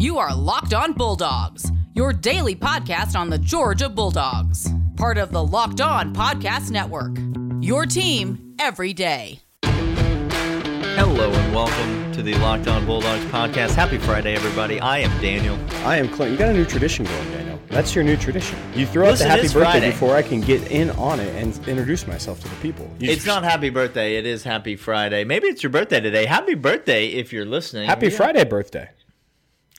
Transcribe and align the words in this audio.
You 0.00 0.16
are 0.18 0.34
Locked 0.34 0.72
On 0.72 0.94
Bulldogs, 0.94 1.70
your 1.94 2.14
daily 2.14 2.56
podcast 2.56 3.14
on 3.18 3.28
the 3.28 3.36
Georgia 3.36 3.86
Bulldogs, 3.90 4.66
part 4.96 5.18
of 5.18 5.30
the 5.30 5.44
Locked 5.44 5.82
On 5.82 6.14
Podcast 6.14 6.70
Network. 6.70 7.18
Your 7.62 7.84
team 7.84 8.54
every 8.58 8.94
day. 8.94 9.40
Hello 9.62 11.30
and 11.30 11.54
welcome 11.54 12.12
to 12.12 12.22
the 12.22 12.32
Locked 12.36 12.66
On 12.68 12.86
Bulldogs 12.86 13.24
podcast. 13.26 13.74
Happy 13.74 13.98
Friday, 13.98 14.34
everybody. 14.34 14.80
I 14.80 14.98
am 15.00 15.10
Daniel. 15.20 15.58
I 15.84 15.98
am 15.98 16.08
Clint. 16.08 16.32
You 16.32 16.38
got 16.38 16.48
a 16.48 16.54
new 16.54 16.64
tradition 16.64 17.04
going, 17.04 17.30
Daniel. 17.32 17.60
That's 17.68 17.94
your 17.94 18.02
new 18.02 18.16
tradition. 18.16 18.58
You 18.74 18.86
throw 18.86 19.10
out 19.10 19.18
the 19.18 19.24
happy 19.26 19.42
birthday 19.42 19.60
Friday. 19.60 19.90
before 19.90 20.16
I 20.16 20.22
can 20.22 20.40
get 20.40 20.70
in 20.70 20.88
on 20.92 21.20
it 21.20 21.28
and 21.36 21.54
introduce 21.68 22.06
myself 22.06 22.40
to 22.40 22.48
the 22.48 22.56
people. 22.56 22.90
You- 22.98 23.10
It's 23.10 23.26
not 23.26 23.44
happy 23.44 23.68
birthday, 23.68 24.16
it 24.16 24.24
is 24.24 24.44
happy 24.44 24.76
Friday. 24.76 25.24
Maybe 25.24 25.46
it's 25.48 25.62
your 25.62 25.70
birthday 25.70 26.00
today. 26.00 26.24
Happy 26.24 26.54
birthday 26.54 27.08
if 27.08 27.34
you're 27.34 27.44
listening. 27.44 27.86
Happy 27.86 28.08
Yeah. 28.08 28.16
Friday 28.16 28.44
birthday. 28.44 28.88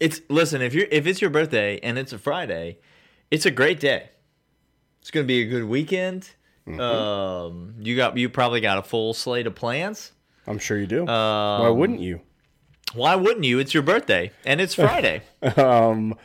It's 0.02 0.20
listen, 0.29 0.63
if 0.63 0.73
you're 0.73 0.88
if 0.89 1.05
it's 1.05 1.21
your 1.21 1.30
birthday 1.30 1.80
and 1.81 1.99
it's 1.99 2.12
a 2.12 2.17
Friday, 2.17 2.80
it's 3.30 3.45
a 3.45 3.52
great 3.52 3.80
day. 3.80 4.09
It's 4.99 5.12
gonna 5.12 5.27
be 5.27 5.41
a 5.41 5.45
good 5.45 5.66
weekend. 5.66 6.31
Mm-hmm. 6.67 6.80
Um 6.80 7.75
you 7.80 7.95
got 7.95 8.17
you 8.17 8.27
probably 8.27 8.61
got 8.61 8.80
a 8.80 8.81
full 8.81 9.13
slate 9.13 9.45
of 9.45 9.53
plans. 9.53 10.11
I'm 10.48 10.58
sure 10.58 10.80
you 10.80 10.88
do. 10.88 11.02
Um, 11.02 11.61
Why 11.61 11.70
wouldn't 11.70 11.99
you? 11.99 12.22
Why 12.94 13.16
wouldn't 13.16 13.45
you? 13.45 13.59
It's 13.59 13.75
your 13.75 13.84
birthday 13.84 14.31
and 14.44 14.59
it's 14.59 14.73
Friday. 14.88 15.22
Um, 15.55 16.16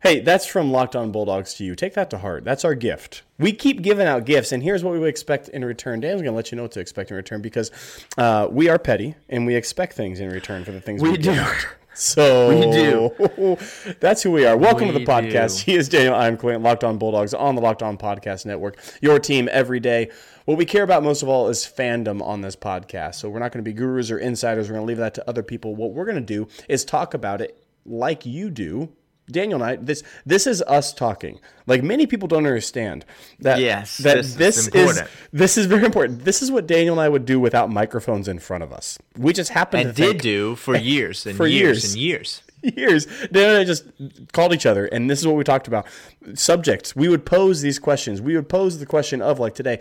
hey, 0.00 0.20
that's 0.20 0.46
from 0.46 0.72
Locked 0.72 0.96
On 0.96 1.12
Bulldogs 1.12 1.52
to 1.54 1.64
you. 1.64 1.74
Take 1.74 1.92
that 1.94 2.08
to 2.10 2.18
heart. 2.18 2.44
That's 2.44 2.64
our 2.64 2.74
gift. 2.74 3.24
We 3.38 3.52
keep 3.52 3.82
giving 3.82 4.06
out 4.06 4.24
gifts, 4.24 4.50
and 4.50 4.62
here's 4.62 4.82
what 4.82 4.92
we 4.94 4.98
would 4.98 5.08
expect 5.08 5.48
in 5.50 5.64
return. 5.64 6.00
Dan's 6.00 6.22
going 6.22 6.32
to 6.32 6.36
let 6.36 6.50
you 6.50 6.56
know 6.56 6.62
what 6.62 6.72
to 6.72 6.80
expect 6.80 7.10
in 7.10 7.16
return 7.16 7.40
because 7.40 7.70
uh, 8.16 8.48
we 8.50 8.68
are 8.68 8.78
petty 8.78 9.14
and 9.28 9.46
we 9.46 9.54
expect 9.54 9.92
things 9.92 10.18
in 10.18 10.30
return 10.30 10.64
for 10.64 10.72
the 10.72 10.80
things 10.80 11.02
we, 11.02 11.10
We 11.10 11.18
do. 11.18 11.40
So 11.98 12.48
We 12.50 12.60
do. 12.70 13.58
That's 14.00 14.22
who 14.22 14.30
we 14.30 14.46
are. 14.46 14.56
Welcome 14.56 14.86
to 14.86 14.92
the 14.92 15.04
podcast. 15.04 15.64
do. 15.64 15.72
He 15.72 15.76
is 15.76 15.88
Daniel. 15.88 16.14
I'm 16.14 16.36
Clint. 16.36 16.62
Locked 16.62 16.84
On 16.84 16.96
Bulldogs 16.96 17.34
on 17.34 17.56
the 17.56 17.60
Locked 17.60 17.82
On 17.82 17.98
Podcast 17.98 18.46
Network. 18.46 18.78
Your 19.02 19.18
team 19.18 19.48
every 19.50 19.80
day. 19.80 20.12
What 20.44 20.58
we 20.58 20.64
care 20.64 20.84
about 20.84 21.02
most 21.02 21.24
of 21.24 21.28
all 21.28 21.48
is 21.48 21.64
fandom 21.64 22.22
on 22.22 22.40
this 22.40 22.54
podcast. 22.54 23.16
So 23.16 23.28
we're 23.28 23.40
not 23.40 23.50
going 23.50 23.64
to 23.64 23.68
be 23.68 23.72
gurus 23.72 24.12
or 24.12 24.18
insiders. 24.18 24.68
We're 24.68 24.76
going 24.76 24.86
to 24.86 24.88
leave 24.88 24.98
that 24.98 25.14
to 25.14 25.28
other 25.28 25.42
people. 25.42 25.74
What 25.74 25.92
we're 25.92 26.04
going 26.04 26.14
to 26.14 26.20
do 26.20 26.46
is 26.68 26.84
talk 26.84 27.14
about 27.14 27.40
it 27.40 27.60
like 27.84 28.24
you 28.24 28.50
do. 28.50 28.90
Daniel 29.30 29.62
and 29.62 29.70
I, 29.70 29.76
this 29.76 30.02
this 30.26 30.46
is 30.46 30.62
us 30.62 30.92
talking. 30.92 31.38
Like 31.66 31.82
many 31.82 32.06
people 32.06 32.28
don't 32.28 32.46
understand 32.46 33.04
that. 33.40 33.60
Yes, 33.60 33.98
that 33.98 34.16
this 34.16 34.26
is 34.26 34.36
this 34.36 34.56
is 34.58 34.66
important. 34.68 35.08
this 35.32 35.58
is 35.58 35.66
very 35.66 35.84
important. 35.84 36.24
This 36.24 36.42
is 36.42 36.50
what 36.50 36.66
Daniel 36.66 36.94
and 36.94 37.00
I 37.00 37.08
would 37.08 37.26
do 37.26 37.38
without 37.38 37.70
microphones 37.70 38.28
in 38.28 38.38
front 38.38 38.62
of 38.62 38.72
us. 38.72 38.98
We 39.16 39.32
just 39.32 39.50
happened 39.50 39.86
and 39.88 39.96
to 39.96 40.02
did 40.02 40.10
think- 40.12 40.22
do 40.22 40.56
for 40.56 40.76
years 40.94 41.26
and 41.26 41.36
For 41.36 41.46
years, 41.46 41.94
years. 41.96 42.42
and 42.62 42.74
years. 42.74 43.06
years. 43.06 43.28
Dan 43.30 43.50
and 43.50 43.58
I 43.58 43.64
just 43.64 43.84
called 44.32 44.52
each 44.52 44.66
other, 44.66 44.86
and 44.86 45.08
this 45.08 45.20
is 45.20 45.26
what 45.26 45.36
we 45.36 45.44
talked 45.44 45.68
about. 45.68 45.86
Subjects. 46.34 46.96
We 46.96 47.08
would 47.08 47.24
pose 47.24 47.60
these 47.62 47.78
questions. 47.78 48.20
We 48.20 48.34
would 48.34 48.48
pose 48.48 48.78
the 48.78 48.86
question 48.86 49.22
of 49.22 49.38
like 49.38 49.54
today. 49.54 49.80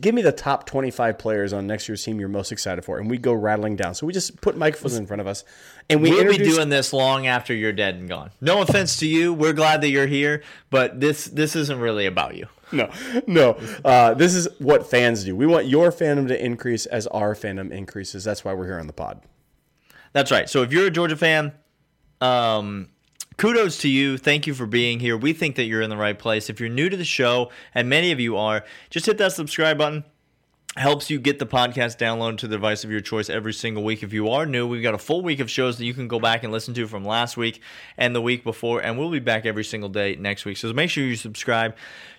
Give 0.00 0.14
me 0.14 0.22
the 0.22 0.32
top 0.32 0.66
25 0.66 1.16
players 1.18 1.52
on 1.52 1.66
next 1.66 1.88
year's 1.88 2.02
team 2.02 2.18
you're 2.18 2.28
most 2.28 2.50
excited 2.50 2.84
for, 2.84 2.98
and 2.98 3.08
we 3.08 3.18
go 3.18 3.32
rattling 3.32 3.76
down. 3.76 3.94
So 3.94 4.06
we 4.06 4.12
just 4.12 4.40
put 4.40 4.56
microphones 4.56 4.96
in 4.96 5.06
front 5.06 5.20
of 5.20 5.26
us, 5.26 5.44
and 5.88 6.02
we 6.02 6.10
We'll 6.10 6.28
be 6.28 6.38
doing 6.38 6.70
this 6.70 6.92
long 6.92 7.26
after 7.26 7.54
you're 7.54 7.72
dead 7.72 7.94
and 7.94 8.08
gone. 8.08 8.30
No 8.40 8.62
offense 8.62 8.96
to 8.98 9.06
you. 9.06 9.32
We're 9.32 9.52
glad 9.52 9.82
that 9.82 9.90
you're 9.90 10.08
here, 10.08 10.42
but 10.70 10.98
this 10.98 11.26
this 11.26 11.54
isn't 11.54 11.78
really 11.78 12.06
about 12.06 12.36
you. 12.36 12.48
no, 12.72 12.90
no. 13.28 13.58
Uh, 13.84 14.14
this 14.14 14.34
is 14.34 14.48
what 14.58 14.90
fans 14.90 15.24
do. 15.24 15.36
We 15.36 15.46
want 15.46 15.66
your 15.66 15.92
fandom 15.92 16.26
to 16.28 16.44
increase 16.44 16.86
as 16.86 17.06
our 17.08 17.34
fandom 17.34 17.70
increases. 17.70 18.24
That's 18.24 18.44
why 18.44 18.54
we're 18.54 18.66
here 18.66 18.80
on 18.80 18.88
the 18.88 18.92
pod. 18.92 19.22
That's 20.12 20.32
right. 20.32 20.48
So 20.48 20.62
if 20.62 20.72
you're 20.72 20.86
a 20.86 20.90
Georgia 20.90 21.16
fan, 21.16 21.52
um, 22.20 22.88
kudos 23.36 23.78
to 23.78 23.88
you. 23.88 24.18
Thank 24.18 24.46
you 24.46 24.54
for 24.54 24.66
being 24.66 25.00
here. 25.00 25.16
We 25.16 25.32
think 25.32 25.56
that 25.56 25.64
you're 25.64 25.82
in 25.82 25.90
the 25.90 25.96
right 25.96 26.18
place. 26.18 26.48
If 26.48 26.60
you're 26.60 26.68
new 26.68 26.88
to 26.88 26.96
the 26.96 27.04
show, 27.04 27.50
and 27.74 27.88
many 27.88 28.12
of 28.12 28.20
you 28.20 28.36
are, 28.36 28.64
just 28.90 29.06
hit 29.06 29.18
that 29.18 29.32
subscribe 29.32 29.78
button. 29.78 30.04
Helps 30.76 31.08
you 31.08 31.18
get 31.18 31.38
the 31.38 31.46
podcast 31.46 31.96
downloaded 31.96 32.36
to 32.38 32.48
the 32.48 32.56
device 32.56 32.84
of 32.84 32.90
your 32.90 33.00
choice 33.00 33.30
every 33.30 33.54
single 33.54 33.82
week. 33.82 34.02
If 34.02 34.12
you 34.12 34.28
are 34.28 34.44
new, 34.44 34.66
we've 34.66 34.82
got 34.82 34.92
a 34.92 34.98
full 34.98 35.22
week 35.22 35.40
of 35.40 35.50
shows 35.50 35.78
that 35.78 35.86
you 35.86 35.94
can 35.94 36.06
go 36.06 36.20
back 36.20 36.44
and 36.44 36.52
listen 36.52 36.74
to 36.74 36.86
from 36.86 37.02
last 37.02 37.38
week 37.38 37.62
and 37.96 38.14
the 38.14 38.20
week 38.20 38.44
before, 38.44 38.80
and 38.80 38.98
we'll 38.98 39.10
be 39.10 39.18
back 39.18 39.46
every 39.46 39.64
single 39.64 39.88
day 39.88 40.16
next 40.16 40.44
week. 40.44 40.58
So 40.58 40.70
make 40.74 40.90
sure 40.90 41.02
you 41.02 41.16
subscribe 41.16 41.74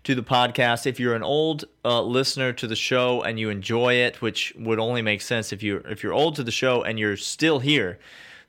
to 0.05 0.15
the 0.15 0.23
podcast. 0.23 0.87
If 0.87 0.99
you're 0.99 1.13
an 1.13 1.21
old 1.21 1.65
uh, 1.85 2.01
listener 2.01 2.51
to 2.53 2.65
the 2.65 2.75
show 2.75 3.21
and 3.21 3.39
you 3.39 3.51
enjoy 3.51 3.93
it, 3.93 4.23
which 4.23 4.55
would 4.57 4.79
only 4.79 5.03
make 5.03 5.21
sense 5.21 5.53
if 5.53 5.61
you 5.61 5.83
if 5.85 6.01
you're 6.01 6.13
old 6.13 6.35
to 6.37 6.43
the 6.43 6.49
show 6.49 6.81
and 6.81 6.97
you're 6.97 7.17
still 7.17 7.59
here, 7.59 7.99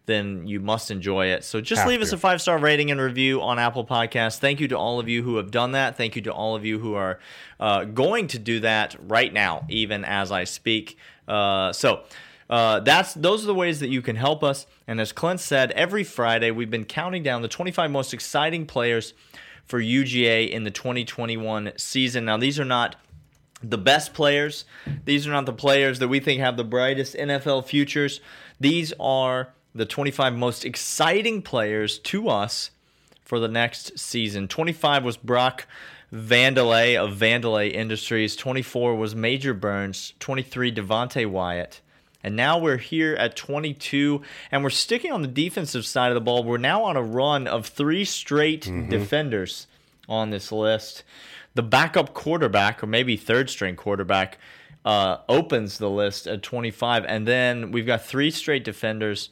then 0.08 0.46
you 0.46 0.58
must 0.58 0.90
enjoy 0.90 1.26
it. 1.26 1.44
So 1.44 1.60
just 1.60 1.80
Have 1.80 1.88
leave 1.88 2.02
us 2.02 2.12
a 2.12 2.18
five 2.18 2.42
star 2.42 2.58
rating 2.58 2.90
and 2.90 3.00
review 3.00 3.40
on 3.40 3.60
Apple 3.60 3.84
Podcasts. 3.84 4.38
Thank 4.38 4.58
you 4.58 4.66
to 4.68 4.76
all 4.76 4.98
of 4.98 5.08
you 5.08 5.22
who 5.22 5.36
have 5.36 5.52
done 5.52 5.72
that. 5.72 5.96
Thank 5.96 6.16
you 6.16 6.22
to 6.22 6.32
all 6.32 6.56
of 6.56 6.64
you 6.64 6.80
who 6.80 6.94
are 6.94 7.20
uh, 7.60 7.84
going 7.84 8.26
to 8.28 8.38
do 8.38 8.58
that 8.60 8.96
right 8.98 9.32
now, 9.32 9.64
even 9.68 10.04
as 10.04 10.32
I 10.32 10.42
speak. 10.42 10.98
Uh, 11.28 11.72
so. 11.72 12.02
Uh, 12.50 12.80
that's 12.80 13.12
those 13.12 13.44
are 13.44 13.46
the 13.46 13.54
ways 13.54 13.80
that 13.80 13.90
you 13.90 14.00
can 14.00 14.16
help 14.16 14.42
us. 14.42 14.66
And 14.86 15.02
as 15.02 15.12
Clint 15.12 15.38
said, 15.38 15.70
every 15.72 16.02
Friday 16.02 16.50
we've 16.50 16.70
been 16.70 16.86
counting 16.86 17.22
down 17.22 17.42
the 17.42 17.48
25 17.48 17.90
most 17.90 18.14
exciting 18.14 18.64
players 18.64 19.12
for 19.66 19.78
UGA 19.78 20.48
in 20.48 20.64
the 20.64 20.70
2021 20.70 21.72
season. 21.76 22.24
Now 22.24 22.38
these 22.38 22.58
are 22.58 22.64
not 22.64 22.96
the 23.62 23.76
best 23.76 24.14
players. 24.14 24.64
These 25.04 25.26
are 25.26 25.30
not 25.30 25.44
the 25.44 25.52
players 25.52 25.98
that 25.98 26.08
we 26.08 26.20
think 26.20 26.40
have 26.40 26.56
the 26.56 26.64
brightest 26.64 27.14
NFL 27.14 27.66
futures. 27.66 28.20
These 28.58 28.92
are 28.98 29.52
the 29.78 29.86
25 29.86 30.34
most 30.34 30.64
exciting 30.64 31.40
players 31.40 31.98
to 32.00 32.28
us 32.28 32.70
for 33.22 33.38
the 33.38 33.48
next 33.48 33.98
season. 33.98 34.48
25 34.48 35.04
was 35.04 35.16
Brock 35.16 35.66
Vandelay 36.12 36.96
of 36.96 37.16
Vandelay 37.16 37.72
Industries. 37.72 38.36
24 38.36 38.96
was 38.96 39.14
Major 39.14 39.54
Burns. 39.54 40.14
23 40.20 40.72
Devonte 40.72 41.26
Wyatt. 41.26 41.80
And 42.24 42.34
now 42.34 42.58
we're 42.58 42.78
here 42.78 43.14
at 43.14 43.36
22, 43.36 44.22
and 44.50 44.64
we're 44.64 44.70
sticking 44.70 45.12
on 45.12 45.22
the 45.22 45.28
defensive 45.28 45.86
side 45.86 46.08
of 46.08 46.14
the 46.14 46.20
ball. 46.20 46.42
We're 46.42 46.58
now 46.58 46.82
on 46.82 46.96
a 46.96 47.02
run 47.02 47.46
of 47.46 47.66
three 47.66 48.04
straight 48.04 48.68
defenders 48.90 49.68
on 50.08 50.30
this 50.30 50.50
list. 50.50 51.04
The 51.54 51.62
backup 51.62 52.14
quarterback, 52.14 52.82
or 52.82 52.86
maybe 52.86 53.16
third 53.16 53.48
string 53.50 53.76
quarterback, 53.76 54.38
uh, 54.84 55.18
opens 55.28 55.78
the 55.78 55.90
list 55.90 56.26
at 56.26 56.42
25. 56.42 57.04
And 57.04 57.26
then 57.26 57.70
we've 57.70 57.86
got 57.86 58.04
three 58.04 58.30
straight 58.30 58.64
defenders. 58.64 59.30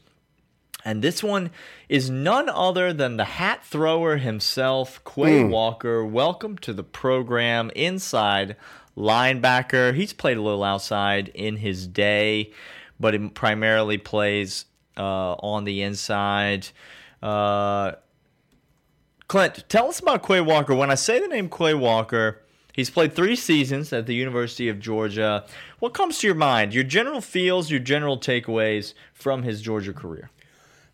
And 0.86 1.02
this 1.02 1.20
one 1.20 1.50
is 1.88 2.08
none 2.08 2.48
other 2.48 2.92
than 2.92 3.16
the 3.16 3.24
hat 3.24 3.64
thrower 3.64 4.18
himself, 4.18 5.02
Quay 5.04 5.42
Walker. 5.42 6.06
Welcome 6.06 6.56
to 6.58 6.72
the 6.72 6.84
program. 6.84 7.72
Inside 7.74 8.54
linebacker. 8.96 9.96
He's 9.96 10.12
played 10.12 10.36
a 10.36 10.40
little 10.40 10.62
outside 10.62 11.26
in 11.34 11.56
his 11.56 11.88
day, 11.88 12.52
but 13.00 13.14
he 13.14 13.28
primarily 13.30 13.98
plays 13.98 14.66
uh, 14.96 15.32
on 15.32 15.64
the 15.64 15.82
inside. 15.82 16.68
Uh, 17.20 17.94
Clint, 19.26 19.64
tell 19.68 19.88
us 19.88 19.98
about 19.98 20.24
Quay 20.24 20.40
Walker. 20.40 20.72
When 20.72 20.92
I 20.92 20.94
say 20.94 21.18
the 21.18 21.26
name 21.26 21.50
Quay 21.50 21.74
Walker, 21.74 22.42
he's 22.72 22.90
played 22.90 23.12
three 23.12 23.34
seasons 23.34 23.92
at 23.92 24.06
the 24.06 24.14
University 24.14 24.68
of 24.68 24.78
Georgia. 24.78 25.46
What 25.80 25.94
comes 25.94 26.18
to 26.18 26.28
your 26.28 26.36
mind? 26.36 26.72
Your 26.72 26.84
general 26.84 27.20
feels, 27.20 27.72
your 27.72 27.80
general 27.80 28.18
takeaways 28.18 28.94
from 29.12 29.42
his 29.42 29.60
Georgia 29.60 29.92
career. 29.92 30.30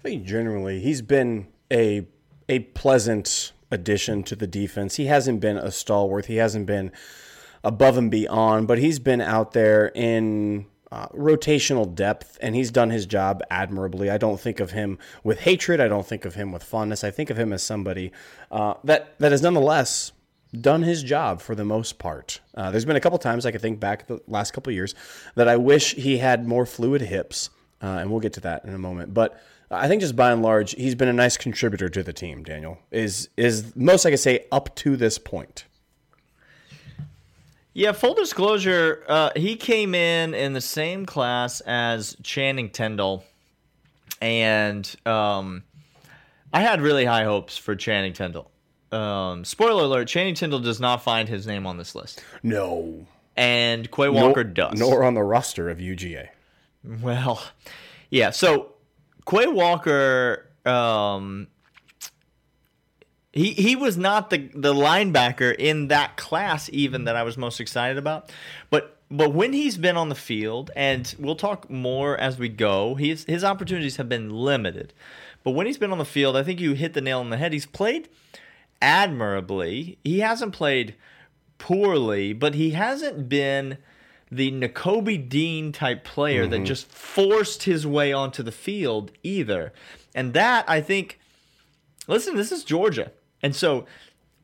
I 0.04 0.08
think 0.08 0.24
generally 0.24 0.80
he's 0.80 1.00
been 1.00 1.46
a 1.72 2.08
a 2.48 2.58
pleasant 2.58 3.52
addition 3.70 4.24
to 4.24 4.34
the 4.34 4.48
defense. 4.48 4.96
He 4.96 5.06
hasn't 5.06 5.38
been 5.38 5.56
a 5.56 5.70
stalwart. 5.70 6.26
He 6.26 6.36
hasn't 6.36 6.66
been 6.66 6.90
above 7.62 7.96
and 7.96 8.10
beyond, 8.10 8.66
but 8.66 8.78
he's 8.78 8.98
been 8.98 9.20
out 9.20 9.52
there 9.52 9.92
in 9.94 10.66
uh, 10.90 11.06
rotational 11.10 11.94
depth, 11.94 12.36
and 12.42 12.56
he's 12.56 12.72
done 12.72 12.90
his 12.90 13.06
job 13.06 13.42
admirably. 13.48 14.10
I 14.10 14.18
don't 14.18 14.40
think 14.40 14.58
of 14.58 14.72
him 14.72 14.98
with 15.22 15.38
hatred. 15.38 15.80
I 15.80 15.86
don't 15.86 16.06
think 16.06 16.24
of 16.24 16.34
him 16.34 16.50
with 16.50 16.64
fondness. 16.64 17.04
I 17.04 17.12
think 17.12 17.30
of 17.30 17.38
him 17.38 17.52
as 17.52 17.62
somebody 17.62 18.10
uh, 18.50 18.74
that 18.82 19.16
that 19.20 19.30
has 19.30 19.40
nonetheless 19.40 20.10
done 20.60 20.82
his 20.82 21.04
job 21.04 21.40
for 21.40 21.54
the 21.54 21.64
most 21.64 22.00
part. 22.00 22.40
Uh, 22.56 22.72
there's 22.72 22.84
been 22.84 22.96
a 22.96 23.00
couple 23.00 23.20
times 23.20 23.46
I 23.46 23.52
can 23.52 23.60
think 23.60 23.78
back 23.78 24.08
the 24.08 24.20
last 24.26 24.52
couple 24.52 24.72
years 24.72 24.96
that 25.36 25.46
I 25.46 25.56
wish 25.58 25.94
he 25.94 26.18
had 26.18 26.44
more 26.44 26.66
fluid 26.66 27.02
hips, 27.02 27.50
uh, 27.80 27.86
and 27.86 28.10
we'll 28.10 28.20
get 28.20 28.32
to 28.32 28.40
that 28.40 28.64
in 28.64 28.74
a 28.74 28.78
moment. 28.78 29.14
But 29.14 29.40
I 29.72 29.88
think 29.88 30.00
just 30.00 30.16
by 30.16 30.30
and 30.32 30.42
large, 30.42 30.72
he's 30.72 30.94
been 30.94 31.08
a 31.08 31.12
nice 31.12 31.36
contributor 31.36 31.88
to 31.88 32.02
the 32.02 32.12
team. 32.12 32.42
Daniel 32.42 32.78
is 32.90 33.28
is 33.36 33.74
most 33.74 34.04
I 34.06 34.10
can 34.10 34.18
say 34.18 34.46
up 34.52 34.74
to 34.76 34.96
this 34.96 35.18
point. 35.18 35.64
Yeah, 37.74 37.92
full 37.92 38.12
disclosure, 38.12 39.02
uh, 39.08 39.30
he 39.34 39.56
came 39.56 39.94
in 39.94 40.34
in 40.34 40.52
the 40.52 40.60
same 40.60 41.06
class 41.06 41.60
as 41.62 42.14
Channing 42.22 42.68
Tindall, 42.68 43.24
and 44.20 44.94
um, 45.06 45.62
I 46.52 46.60
had 46.60 46.82
really 46.82 47.06
high 47.06 47.24
hopes 47.24 47.56
for 47.56 47.74
Channing 47.74 48.12
Tindall. 48.12 48.50
Um, 48.90 49.44
spoiler 49.46 49.84
alert: 49.84 50.06
Channing 50.06 50.34
Tindall 50.34 50.60
does 50.60 50.80
not 50.80 51.02
find 51.02 51.30
his 51.30 51.46
name 51.46 51.66
on 51.66 51.78
this 51.78 51.94
list, 51.94 52.22
No, 52.42 53.06
and 53.38 53.90
Quay 53.90 54.10
Walker 54.10 54.44
nor, 54.44 54.52
does. 54.52 54.78
nor 54.78 55.02
on 55.02 55.14
the 55.14 55.22
roster 55.22 55.70
of 55.70 55.78
UGA. 55.78 56.28
Well, 56.84 57.42
yeah. 58.10 58.30
So 58.30 58.72
Quay 59.28 59.46
Walker 59.46 60.48
um, 60.64 61.48
He 63.32 63.52
he 63.52 63.76
was 63.76 63.96
not 63.96 64.30
the 64.30 64.50
the 64.54 64.74
linebacker 64.74 65.54
in 65.58 65.88
that 65.88 66.16
class 66.16 66.68
even 66.72 67.04
that 67.04 67.16
I 67.16 67.22
was 67.22 67.38
most 67.38 67.60
excited 67.60 67.96
about. 67.96 68.30
But 68.70 68.98
but 69.10 69.34
when 69.34 69.52
he's 69.52 69.76
been 69.76 69.96
on 69.96 70.08
the 70.08 70.14
field, 70.14 70.70
and 70.74 71.14
we'll 71.18 71.36
talk 71.36 71.68
more 71.70 72.16
as 72.18 72.38
we 72.38 72.48
go, 72.48 72.94
his 72.94 73.24
his 73.24 73.42
opportunities 73.44 73.96
have 73.96 74.08
been 74.08 74.30
limited. 74.30 74.92
But 75.44 75.52
when 75.52 75.66
he's 75.66 75.78
been 75.78 75.92
on 75.92 75.98
the 75.98 76.04
field, 76.04 76.36
I 76.36 76.42
think 76.42 76.60
you 76.60 76.74
hit 76.74 76.92
the 76.92 77.00
nail 77.00 77.20
on 77.20 77.30
the 77.30 77.36
head. 77.36 77.52
He's 77.52 77.66
played 77.66 78.08
admirably. 78.80 79.98
He 80.04 80.20
hasn't 80.20 80.52
played 80.52 80.94
poorly, 81.58 82.32
but 82.32 82.54
he 82.54 82.70
hasn't 82.70 83.28
been 83.28 83.78
the 84.32 84.50
Nakobe 84.50 85.28
Dean 85.28 85.72
type 85.72 86.04
player 86.04 86.46
that 86.46 86.64
just 86.64 86.90
forced 86.90 87.64
his 87.64 87.86
way 87.86 88.14
onto 88.14 88.42
the 88.42 88.50
field 88.50 89.12
either. 89.22 89.74
And 90.14 90.32
that 90.32 90.64
I 90.68 90.80
think 90.80 91.20
listen, 92.08 92.34
this 92.34 92.50
is 92.50 92.64
Georgia. 92.64 93.12
And 93.42 93.54
so 93.54 93.86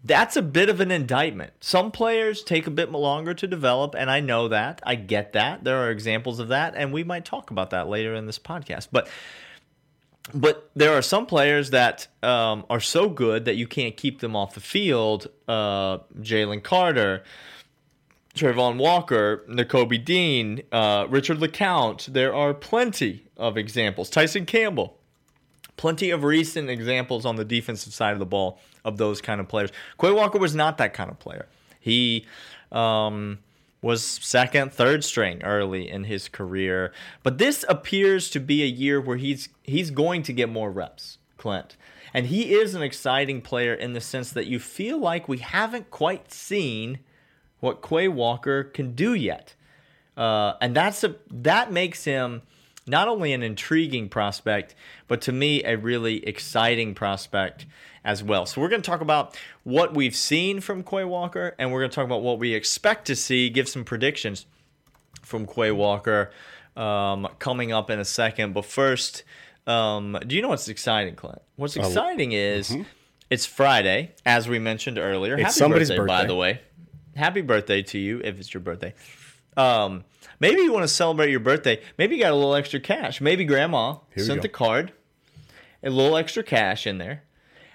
that's 0.05 0.37
a 0.37 0.43
bit 0.43 0.69
of 0.69 0.81
an 0.81 0.90
indictment. 0.90 1.52
Some 1.61 1.90
players 1.90 2.43
take 2.43 2.67
a 2.67 2.70
bit 2.70 2.93
longer 2.93 3.35
to 3.35 3.46
develop, 3.46 3.94
and 3.96 4.11
I 4.11 4.20
know 4.20 4.49
that. 4.49 4.81
I 4.85 4.94
get 4.94 5.32
that. 5.32 5.64
There 5.64 5.79
are 5.79 5.90
examples 5.90 6.38
of 6.38 6.49
that, 6.49 6.75
and 6.76 6.93
we 6.93 7.02
might 7.02 7.25
talk 7.25 7.50
about 7.50 7.70
that 7.70 7.88
later 7.88 8.14
in 8.14 8.26
this 8.26 8.38
podcast. 8.38 8.88
But 8.93 9.08
but 10.35 10.70
there 10.76 10.93
are 10.93 11.00
some 11.00 11.25
players 11.25 11.70
that 11.70 12.06
um, 12.23 12.67
are 12.69 12.81
so 12.81 13.08
good 13.08 13.46
that 13.46 13.56
you 13.56 13.67
can't 13.67 13.96
keep 13.96 14.20
them 14.20 14.37
off 14.37 14.55
the 14.55 14.61
field. 14.61 15.29
Uh, 15.49 15.99
Jalen 16.20 16.62
Carter, 16.62 17.25
Travon 18.38 18.76
Walker, 18.76 19.44
Nakobe 19.49 20.05
Dean, 20.05 20.62
uh, 20.73 21.06
Richard 21.08 21.38
LeCounte. 21.38 22.06
There 22.06 22.35
are 22.35 22.55
plenty 22.55 23.26
of 23.37 23.56
examples. 23.56 24.08
Tyson 24.11 24.46
Campbell. 24.46 24.96
Plenty 25.76 26.11
of 26.11 26.25
recent 26.25 26.70
examples 26.70 27.25
on 27.25 27.37
the 27.37 27.44
defensive 27.44 27.93
side 27.93 28.12
of 28.12 28.19
the 28.19 28.26
ball 28.26 28.58
of 28.85 28.96
those 28.99 29.20
kind 29.20 29.40
of 29.40 29.49
players. 29.49 29.70
Quay 30.00 30.11
Walker 30.11 30.38
was 30.38 30.55
not 30.55 30.79
that 30.79 30.93
kind 30.94 31.11
of 31.11 31.19
player. 31.19 31.46
He 31.79 32.26
um, 32.73 33.38
was 33.82 34.02
second, 34.02 34.73
third 34.73 35.05
string 35.05 35.43
early 35.44 35.88
in 35.88 36.05
his 36.05 36.29
career. 36.29 36.93
But 37.23 37.38
this 37.38 37.64
appears 37.69 38.31
to 38.31 38.40
be 38.40 38.62
a 38.62 38.67
year 38.67 39.00
where 39.00 39.17
he's 39.17 39.49
he's 39.62 39.90
going 39.90 40.23
to 40.25 40.32
get 40.32 40.49
more 40.49 40.70
reps, 40.70 41.19
Clint. 41.37 41.76
And 42.12 42.26
he 42.26 42.55
is 42.55 42.75
an 42.75 42.82
exciting 42.82 43.40
player 43.43 43.75
in 43.75 43.93
the 43.93 44.00
sense 44.00 44.32
that 44.32 44.46
you 44.46 44.58
feel 44.58 44.99
like 44.99 45.29
we 45.29 45.38
haven't 45.38 45.90
quite 45.90 46.32
seen 46.32 46.99
what 47.61 47.83
Quay 47.87 48.09
Walker 48.09 48.65
can 48.65 48.95
do 48.95 49.15
yet. 49.15 49.55
Uh, 50.17 50.55
and 50.61 50.75
that's 50.75 51.05
a 51.05 51.15
that 51.31 51.73
makes 51.73 52.05
him 52.05 52.43
not 52.87 53.07
only 53.07 53.33
an 53.33 53.43
intriguing 53.43 54.09
prospect, 54.09 54.75
but 55.07 55.21
to 55.23 55.33
me 55.33 55.63
a 55.65 55.77
really 55.77 56.27
exciting 56.27 56.95
prospect 56.95 57.67
as 58.05 58.23
well. 58.23 58.47
So 58.47 58.61
we're 58.61 58.71
going 58.71 58.83
to 58.83 58.91
talk 58.91 59.01
about 59.01 59.37
what 59.65 59.95
we've 59.95 60.17
seen 60.17 60.61
from 60.61 60.83
Quay 60.83 61.05
Walker, 61.05 61.55
and 61.59 61.71
we're 61.71 61.81
going 61.81 61.91
to 61.91 61.95
talk 61.95 62.07
about 62.07 62.23
what 62.23 62.39
we 62.39 62.55
expect 62.55 63.07
to 63.07 63.17
see. 63.17 63.51
Give 63.51 63.69
some 63.69 63.85
predictions 63.85 64.47
from 65.23 65.47
Quay 65.47 65.73
Walker 65.73 66.31
um, 66.77 67.29
coming 67.39 67.73
up 67.73 67.91
in 67.91 67.99
a 67.99 68.05
second. 68.05 68.55
But 68.55 68.65
first, 68.65 69.25
um, 69.67 70.19
do 70.27 70.35
you 70.35 70.43
know 70.43 70.49
what's 70.49 70.69
exciting, 70.69 71.15
Clint? 71.15 71.43
What's 71.57 71.77
exciting 71.77 72.33
is 72.33 72.75
it's 73.31 73.45
Friday, 73.45 74.15
as 74.25 74.49
we 74.49 74.59
mentioned 74.59 74.99
earlier. 74.99 75.37
Happy 75.37 75.53
somebody's 75.53 75.91
birthday, 75.91 76.07
by 76.07 76.25
the 76.25 76.35
way. 76.35 76.61
Happy 77.19 77.41
birthday 77.41 77.82
to 77.82 77.99
you 77.99 78.20
if 78.23 78.38
it's 78.38 78.55
your 78.55 78.61
birthday. 78.61 78.94
Um, 79.56 80.05
maybe 80.38 80.62
you 80.62 80.73
want 80.73 80.85
to 80.85 80.88
celebrate 80.88 81.31
your 81.31 81.41
birthday. 81.41 81.81
Maybe 81.99 82.15
you 82.15 82.23
got 82.23 82.31
a 82.31 82.37
little 82.37 82.55
extra 82.55 82.79
cash. 82.79 83.20
Maybe 83.20 83.44
grandma 83.44 83.97
sent 84.17 84.38
go. 84.38 84.43
the 84.43 84.49
card, 84.49 84.93
a 85.82 85.91
little 85.91 86.17
extra 86.17 86.44
cash 86.44 86.87
in 86.87 86.99
there, 86.99 87.25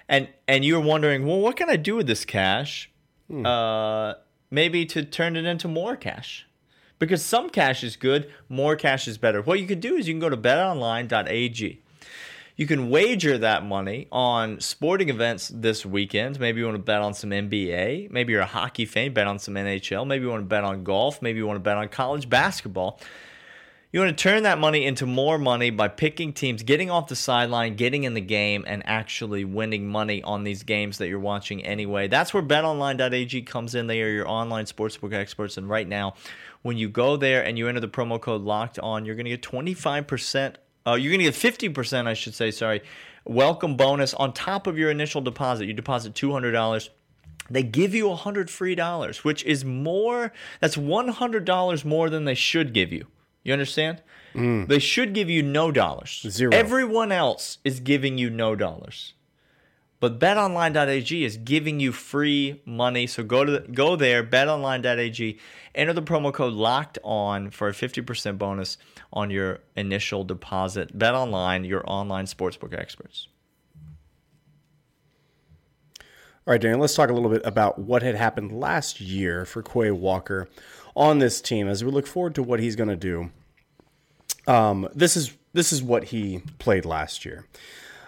and 0.08 0.30
and 0.48 0.64
you're 0.64 0.80
wondering, 0.80 1.28
well, 1.28 1.42
what 1.42 1.58
can 1.58 1.70
I 1.70 1.76
do 1.76 1.98
with 1.98 2.08
this 2.08 2.24
cash? 2.24 2.90
Hmm. 3.30 3.46
Uh, 3.46 4.14
maybe 4.50 4.86
to 4.86 5.04
turn 5.04 5.36
it 5.36 5.44
into 5.44 5.68
more 5.68 5.98
cash, 5.98 6.48
because 6.98 7.22
some 7.22 7.50
cash 7.50 7.84
is 7.84 7.98
good, 7.98 8.32
more 8.48 8.78
cash 8.78 9.10
is 9.10 9.18
better. 9.18 9.42
What 9.42 9.60
you 9.60 9.68
can 9.68 9.82
do 9.82 9.96
is 9.96 10.08
you 10.08 10.14
can 10.14 10.22
go 10.22 10.30
to 10.30 10.38
betonline.ag. 10.38 11.83
You 12.56 12.68
can 12.68 12.92
wager 12.92 13.40
that 13.40 13.66
money 13.66 14.08
on 14.12 14.60
sporting 14.60 15.10
events 15.10 15.52
this 15.52 15.84
weekend. 15.86 16.40
Maybe 16.40 16.60
you 16.60 16.66
want 16.66 16.78
to 16.78 16.84
bet 16.84 17.02
on 17.02 17.16
some 17.16 17.32
NBA. 17.32 18.12
Maybe 18.12 18.34
you're 18.34 18.44
a 18.44 18.46
hockey 18.46 18.86
fan, 18.86 19.12
bet 19.12 19.26
on 19.26 19.40
some 19.40 19.56
NHL. 19.56 20.06
Maybe 20.06 20.26
you 20.26 20.30
want 20.30 20.42
to 20.42 20.48
bet 20.48 20.64
on 20.64 20.84
golf. 20.84 21.20
Maybe 21.20 21.40
you 21.40 21.48
want 21.48 21.56
to 21.56 21.62
bet 21.62 21.78
on 21.78 21.88
college 21.90 22.30
basketball. 22.30 23.00
You 23.92 24.00
want 24.00 24.16
to 24.16 24.22
turn 24.24 24.44
that 24.44 24.60
money 24.60 24.86
into 24.86 25.06
more 25.08 25.38
money 25.40 25.72
by 25.72 25.88
picking 25.88 26.32
teams, 26.34 26.62
getting 26.62 26.92
off 26.92 27.08
the 27.08 27.16
sideline, 27.16 27.76
getting 27.76 28.04
in 28.04 28.14
the 28.14 28.22
game, 28.22 28.64
and 28.68 28.84
actually 28.86 29.46
winning 29.46 29.88
money 29.88 30.22
on 30.22 30.44
these 30.44 30.62
games 30.64 31.00
that 31.00 31.08
you're 31.08 31.20
watching 31.20 31.64
anyway. 31.66 32.08
That's 32.08 32.34
where 32.36 32.44
betonline.ag 32.44 33.44
comes 33.44 33.74
in. 33.74 33.88
They 33.88 34.02
are 34.04 34.10
your 34.10 34.28
online 34.28 34.66
sportsbook 34.66 35.14
experts. 35.14 35.58
And 35.58 35.70
right 35.70 35.88
now, 35.88 36.16
when 36.62 36.78
you 36.78 36.90
go 36.90 37.18
there 37.18 37.44
and 37.44 37.58
you 37.58 37.68
enter 37.68 37.80
the 37.80 37.88
promo 37.88 38.22
code 38.22 38.42
locked 38.42 38.78
on, 38.80 39.06
you're 39.06 39.16
going 39.16 39.26
to 39.26 39.32
get 39.32 39.42
25%. 39.42 40.56
Uh, 40.86 40.94
you're 40.96 41.12
going 41.12 41.20
to 41.20 41.32
get 41.32 41.74
50%, 41.74 42.08
I 42.08 42.14
should 42.14 42.36
say, 42.36 42.52
sorry, 42.52 42.82
welcome 43.26 43.78
bonus 43.78 44.14
on 44.14 44.34
top 44.34 44.68
of 44.68 44.78
your 44.78 44.92
initial 44.92 45.22
deposit. 45.22 45.66
You 45.66 45.74
deposit 45.74 46.14
$200 46.14 46.90
they 47.50 47.64
give 47.64 47.94
you 47.94 48.10
a 48.10 48.16
hundred 48.16 48.50
free 48.50 48.76
dollars, 48.76 49.24
which 49.24 49.44
is 49.44 49.66
more. 49.66 50.32
That's 50.60 50.78
one 50.78 51.10
hundred 51.10 51.46
dollars 51.46 51.84
more 51.84 52.10
than 52.10 52.26
they 52.26 52.36
should 52.36 52.74
give 52.74 52.92
you. 52.92 53.08
You 53.44 53.54
understand? 53.54 54.02
They 54.34 54.80
should 54.80 55.14
give 55.14 55.30
you 55.30 55.44
no 55.44 55.72
dollars. 55.72 56.26
Zero. 56.28 56.52
Everyone 56.54 57.12
else 57.12 57.60
is 57.64 57.80
giving 57.80 58.18
you 58.18 58.30
no 58.30 58.56
dollars, 58.56 59.14
but 60.04 60.20
BetOnline.ag 60.20 61.24
is 61.24 61.38
giving 61.38 61.80
you 61.80 61.94
free 61.94 62.62
money. 62.66 63.08
So 63.08 63.24
go 63.24 63.46
to 63.46 63.52
the, 63.54 63.60
go 63.60 63.96
there, 63.96 64.22
BetOnline.ag, 64.22 65.40
enter 65.74 65.94
the 65.94 66.02
promo 66.02 66.34
code 66.34 66.52
Locked 66.52 67.00
On 67.06 67.50
for 67.50 67.70
a 67.70 67.74
fifty 67.74 68.02
percent 68.02 68.38
bonus 68.38 68.78
on 69.14 69.30
your 69.30 69.60
initial 69.78 70.26
deposit. 70.26 71.00
BetOnline, 71.00 71.66
your 71.66 71.90
online 71.90 72.26
sportsbook 72.26 72.78
experts. 72.78 73.30
All 76.02 76.04
right, 76.48 76.60
Daniel, 76.60 76.82
let's 76.82 76.96
talk 76.96 77.10
a 77.10 77.14
little 77.14 77.30
bit 77.30 77.44
about 77.46 77.80
what 77.80 78.04
had 78.04 78.16
happened 78.16 78.52
last 78.60 79.00
year 79.00 79.46
for 79.46 79.64
Quay 79.64 79.92
Walker 79.92 80.50
on 80.98 81.20
this 81.20 81.40
team 81.40 81.70
as 81.70 81.82
we 81.82 81.92
look 81.92 82.08
forward 82.08 82.36
to 82.36 82.44
what 82.44 82.60
he's 82.60 82.76
going 82.76 82.90
to 82.90 82.98
do. 82.98 83.32
Um, 84.48 84.90
this 84.94 85.16
is 85.16 85.34
this 85.54 85.72
is 85.72 85.82
what 85.82 86.04
he 86.04 86.42
played 86.60 86.84
last 86.84 87.24
year. 87.24 87.46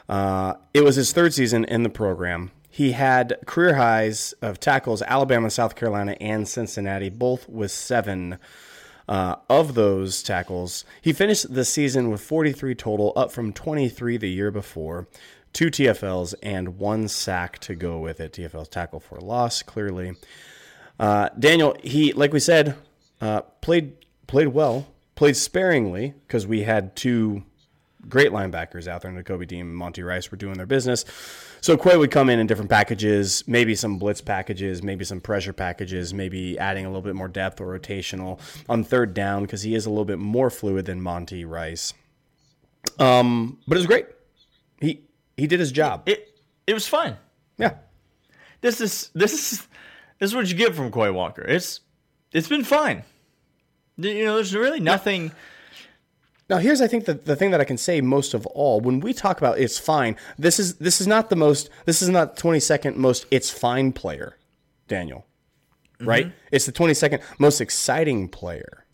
Uh, 0.07 0.53
it 0.73 0.83
was 0.83 0.95
his 0.95 1.11
third 1.11 1.33
season 1.33 1.65
in 1.65 1.83
the 1.83 1.89
program. 1.89 2.51
He 2.69 2.91
had 2.91 3.37
career 3.45 3.75
highs 3.75 4.33
of 4.41 4.59
tackles 4.59 5.01
Alabama, 5.01 5.49
South 5.49 5.75
Carolina, 5.75 6.15
and 6.19 6.47
Cincinnati, 6.47 7.09
both 7.09 7.47
with 7.49 7.71
seven. 7.71 8.37
Uh, 9.07 9.35
of 9.51 9.75
those 9.75 10.23
tackles, 10.23 10.83
he 10.99 11.13
finished 11.13 11.53
the 11.53 11.63
season 11.63 12.09
with 12.09 12.19
43 12.21 12.73
total, 12.73 13.13
up 13.15 13.31
from 13.31 13.53
23 13.53 14.17
the 14.17 14.27
year 14.27 14.49
before. 14.49 15.07
Two 15.53 15.67
TFLs 15.67 16.33
and 16.41 16.79
one 16.79 17.07
sack 17.07 17.59
to 17.59 17.75
go 17.75 17.99
with 17.99 18.19
it. 18.19 18.33
TFL's 18.33 18.67
tackle 18.67 18.99
for 18.99 19.19
loss, 19.19 19.61
clearly. 19.61 20.15
Uh, 20.99 21.29
Daniel, 21.37 21.77
he 21.83 22.13
like 22.13 22.33
we 22.33 22.39
said, 22.39 22.75
uh, 23.21 23.41
played 23.61 23.93
played 24.27 24.49
well, 24.49 24.87
played 25.15 25.37
sparingly 25.37 26.13
because 26.27 26.47
we 26.47 26.63
had 26.63 26.95
two 26.95 27.43
great 28.07 28.31
linebackers 28.31 28.87
out 28.87 29.01
there. 29.01 29.11
Nakobe 29.11 29.47
Dean 29.47 29.61
and 29.61 29.75
Monty 29.75 30.03
Rice 30.03 30.31
were 30.31 30.37
doing 30.37 30.55
their 30.55 30.65
business. 30.65 31.05
So 31.61 31.77
Quay 31.77 31.97
would 31.97 32.11
come 32.11 32.29
in 32.29 32.39
in 32.39 32.47
different 32.47 32.69
packages, 32.69 33.43
maybe 33.47 33.75
some 33.75 33.97
blitz 33.97 34.21
packages, 34.21 34.83
maybe 34.83 35.05
some 35.05 35.19
pressure 35.19 35.53
packages, 35.53 36.13
maybe 36.13 36.57
adding 36.59 36.85
a 36.85 36.89
little 36.89 37.01
bit 37.01 37.15
more 37.15 37.27
depth 37.27 37.59
or 37.59 37.77
rotational 37.77 38.39
on 38.69 38.83
third 38.83 39.13
down 39.13 39.43
because 39.43 39.61
he 39.61 39.75
is 39.75 39.85
a 39.85 39.89
little 39.89 40.05
bit 40.05 40.19
more 40.19 40.49
fluid 40.49 40.85
than 40.85 41.01
Monty 41.01 41.45
Rice. 41.45 41.93
Um, 42.99 43.59
but 43.67 43.77
it 43.77 43.79
was 43.79 43.87
great. 43.87 44.05
He 44.79 45.01
he 45.37 45.47
did 45.47 45.59
his 45.59 45.71
job. 45.71 46.03
It 46.05 46.39
it 46.67 46.73
was 46.73 46.87
fine. 46.87 47.17
Yeah. 47.57 47.75
this 48.61 48.81
is 48.81 49.09
this 49.13 49.33
is 49.33 49.67
this 50.19 50.29
is 50.29 50.35
what 50.35 50.47
you 50.47 50.55
get 50.55 50.75
from 50.75 50.91
Quay 50.91 51.09
Walker. 51.09 51.41
It's 51.41 51.81
it's 52.31 52.47
been 52.47 52.63
fine. 52.63 53.03
You 53.97 54.25
know, 54.25 54.35
there's 54.35 54.53
really 54.53 54.79
nothing. 54.81 55.31
Now 56.49 56.57
here's 56.57 56.81
I 56.81 56.87
think 56.87 57.05
the, 57.05 57.15
the 57.15 57.35
thing 57.35 57.51
that 57.51 57.61
I 57.61 57.63
can 57.63 57.77
say 57.77 58.01
most 58.01 58.33
of 58.33 58.45
all. 58.47 58.79
When 58.79 58.99
we 58.99 59.13
talk 59.13 59.37
about 59.37 59.57
it's 59.59 59.77
fine 59.77 60.15
this 60.37 60.59
is 60.59 60.75
this 60.75 61.01
is 61.01 61.07
not 61.07 61.29
the 61.29 61.35
most 61.35 61.69
this 61.85 62.01
is 62.01 62.09
not 62.09 62.37
22nd 62.37 62.95
most 62.95 63.25
it's 63.31 63.49
fine 63.49 63.91
player 63.91 64.37
Daniel 64.87 65.25
mm-hmm. 65.95 66.07
right? 66.07 66.31
It's 66.51 66.65
the 66.65 66.71
22nd 66.71 67.21
most 67.39 67.61
exciting 67.61 68.29
player 68.29 68.85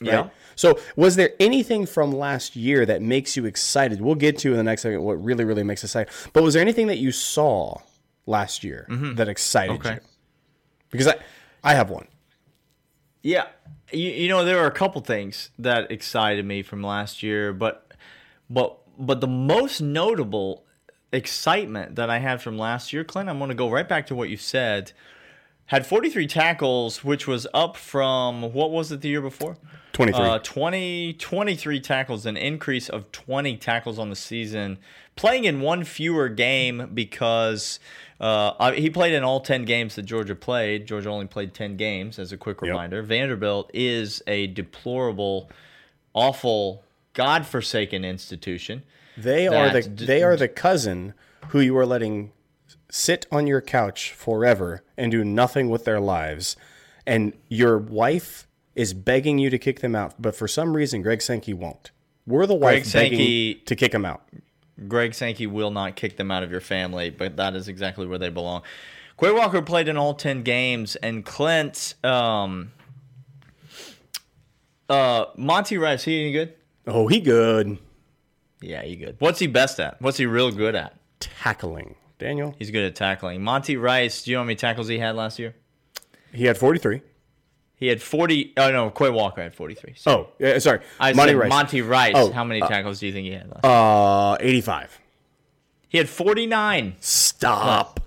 right? 0.00 0.08
Yeah. 0.10 0.28
so 0.56 0.78
was 0.96 1.16
there 1.16 1.30
anything 1.40 1.86
from 1.86 2.12
last 2.12 2.56
year 2.56 2.84
that 2.86 3.02
makes 3.02 3.36
you 3.36 3.46
excited? 3.46 4.00
We'll 4.00 4.14
get 4.14 4.38
to 4.38 4.50
in 4.50 4.56
the 4.56 4.64
next 4.64 4.82
second 4.82 5.02
what 5.02 5.22
really 5.22 5.44
really 5.44 5.62
makes 5.62 5.84
us 5.84 5.90
excited. 5.94 6.12
But 6.32 6.42
was 6.42 6.54
there 6.54 6.62
anything 6.62 6.88
that 6.88 6.98
you 6.98 7.12
saw 7.12 7.78
last 8.26 8.64
year 8.64 8.86
mm-hmm. 8.90 9.14
that 9.14 9.28
excited 9.28 9.76
Okay. 9.76 9.94
you? 9.94 10.00
Because 10.90 11.08
I 11.08 11.16
I 11.62 11.74
have 11.74 11.90
one. 11.90 12.06
Yeah, 13.22 13.46
you, 13.92 14.10
you 14.10 14.28
know 14.28 14.44
there 14.44 14.56
were 14.56 14.66
a 14.66 14.72
couple 14.72 15.00
things 15.00 15.50
that 15.58 15.90
excited 15.90 16.44
me 16.44 16.62
from 16.62 16.82
last 16.82 17.22
year, 17.22 17.52
but 17.52 17.92
but 18.50 18.78
but 18.98 19.20
the 19.20 19.26
most 19.26 19.80
notable 19.80 20.64
excitement 21.12 21.96
that 21.96 22.10
I 22.10 22.18
had 22.18 22.42
from 22.42 22.58
last 22.58 22.92
year, 22.92 23.04
Clint, 23.04 23.28
I'm 23.28 23.38
going 23.38 23.48
to 23.48 23.54
go 23.54 23.70
right 23.70 23.88
back 23.88 24.06
to 24.08 24.14
what 24.14 24.28
you 24.28 24.36
said. 24.36 24.92
Had 25.66 25.84
43 25.84 26.28
tackles, 26.28 27.02
which 27.02 27.26
was 27.26 27.46
up 27.52 27.76
from 27.76 28.52
what 28.52 28.70
was 28.70 28.92
it 28.92 29.00
the 29.00 29.08
year 29.08 29.20
before? 29.20 29.56
23. 29.92 30.22
Uh, 30.22 30.38
20, 30.38 31.14
23 31.14 31.80
tackles, 31.80 32.26
an 32.26 32.36
increase 32.36 32.88
of 32.88 33.10
20 33.12 33.56
tackles 33.56 33.98
on 33.98 34.10
the 34.10 34.16
season. 34.16 34.78
Playing 35.16 35.44
in 35.44 35.60
one 35.60 35.82
fewer 35.82 36.28
game 36.28 36.90
because 36.92 37.80
uh, 38.20 38.72
he 38.72 38.90
played 38.90 39.14
in 39.14 39.24
all 39.24 39.40
10 39.40 39.64
games 39.64 39.96
that 39.96 40.02
Georgia 40.02 40.34
played. 40.34 40.86
Georgia 40.86 41.08
only 41.08 41.26
played 41.26 41.54
10 41.54 41.76
games, 41.76 42.18
as 42.18 42.30
a 42.30 42.36
quick 42.36 42.62
reminder. 42.62 43.02
Vanderbilt 43.02 43.70
is 43.74 44.22
a 44.26 44.46
deplorable, 44.48 45.50
awful, 46.14 46.84
godforsaken 47.14 48.04
institution. 48.04 48.82
They 49.16 49.48
are 49.48 49.70
the 49.70 49.80
they 49.80 50.22
are 50.22 50.36
the 50.36 50.48
cousin 50.48 51.14
who 51.48 51.60
you 51.60 51.76
are 51.78 51.86
letting 51.86 52.32
sit 52.90 53.26
on 53.32 53.46
your 53.46 53.60
couch 53.60 54.12
forever 54.12 54.82
and 54.96 55.10
do 55.10 55.24
nothing 55.24 55.68
with 55.70 55.84
their 55.84 56.00
lives, 56.00 56.56
and 57.06 57.32
your 57.48 57.78
wife 57.78 58.46
is 58.74 58.92
begging 58.94 59.38
you 59.38 59.48
to 59.50 59.58
kick 59.58 59.80
them 59.80 59.94
out, 59.94 60.14
but 60.20 60.34
for 60.36 60.46
some 60.46 60.76
reason 60.76 61.02
Greg 61.02 61.22
Sankey 61.22 61.54
won't. 61.54 61.90
We're 62.26 62.46
the 62.46 62.54
wife 62.54 62.82
Greg 62.84 62.92
begging 62.92 63.18
Sankey- 63.18 63.54
to 63.66 63.76
kick 63.76 63.94
him 63.94 64.04
out. 64.04 64.22
Greg 64.88 65.14
Sankey 65.14 65.46
will 65.46 65.70
not 65.70 65.96
kick 65.96 66.16
them 66.16 66.30
out 66.30 66.42
of 66.42 66.50
your 66.50 66.60
family, 66.60 67.08
but 67.08 67.36
that 67.36 67.54
is 67.56 67.66
exactly 67.68 68.06
where 68.06 68.18
they 68.18 68.28
belong. 68.28 68.62
Quay 69.18 69.30
Walker 69.32 69.62
played 69.62 69.88
in 69.88 69.96
all 69.96 70.12
10 70.12 70.42
games, 70.42 70.96
and 70.96 71.24
Clint, 71.24 71.94
um, 72.04 72.72
uh, 74.90 75.26
Monty 75.36 75.78
Rice, 75.78 76.04
he 76.04 76.20
any 76.20 76.32
good? 76.32 76.52
Oh, 76.86 77.08
he 77.08 77.20
good 77.20 77.78
Yeah, 78.60 78.82
he 78.82 78.96
good. 78.96 79.16
What's 79.18 79.38
he 79.38 79.46
best 79.46 79.80
at? 79.80 80.00
What's 80.02 80.18
he 80.18 80.26
real 80.26 80.50
good 80.52 80.74
at? 80.74 80.94
tackling. 81.18 81.94
Daniel, 82.18 82.54
He's 82.58 82.70
good 82.70 82.84
at 82.86 82.94
tackling. 82.96 83.42
Monty 83.42 83.76
Rice, 83.76 84.22
do 84.24 84.30
you 84.30 84.36
know 84.36 84.40
how 84.40 84.44
many 84.46 84.56
tackles 84.56 84.88
he 84.88 84.98
had 84.98 85.14
last 85.16 85.38
year? 85.38 85.54
he 86.32 86.44
had 86.44 86.56
43. 86.58 87.02
He 87.78 87.88
had 87.88 88.00
40. 88.00 88.54
Oh, 88.56 88.70
no, 88.72 88.88
Quay 88.90 89.10
Walker 89.10 89.42
had 89.42 89.54
43. 89.54 89.94
So 89.96 90.10
Oh, 90.10 90.28
yeah, 90.38 90.58
sorry. 90.58 90.80
I 90.98 91.12
Monty 91.12 91.32
said 91.32 91.38
Rice. 91.38 91.48
Monty 91.50 91.82
Rice. 91.82 92.12
Oh, 92.16 92.32
how 92.32 92.42
many 92.44 92.60
tackles 92.60 93.00
do 93.00 93.06
you 93.06 93.12
think 93.12 93.26
he 93.26 93.32
had 93.32 93.48
last 93.50 93.64
year? 93.64 93.72
Uh, 93.72 94.36
85. 94.40 94.98
He 95.88 95.98
had 95.98 96.08
49. 96.08 96.96
Stop. 97.00 98.00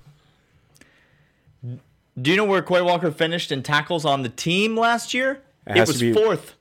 Do 1.63 2.31
you 2.31 2.35
know 2.35 2.45
where 2.45 2.61
Quay 2.61 2.81
Walker 2.81 3.11
finished 3.11 3.51
in 3.51 3.63
tackles 3.63 4.05
on 4.05 4.23
the 4.23 4.29
team 4.29 4.75
last 4.77 5.13
year? 5.13 5.41
It 5.67 5.77
It, 5.77 5.87
was 5.87 6.01
be- 6.01 6.13
fourth. 6.13 6.55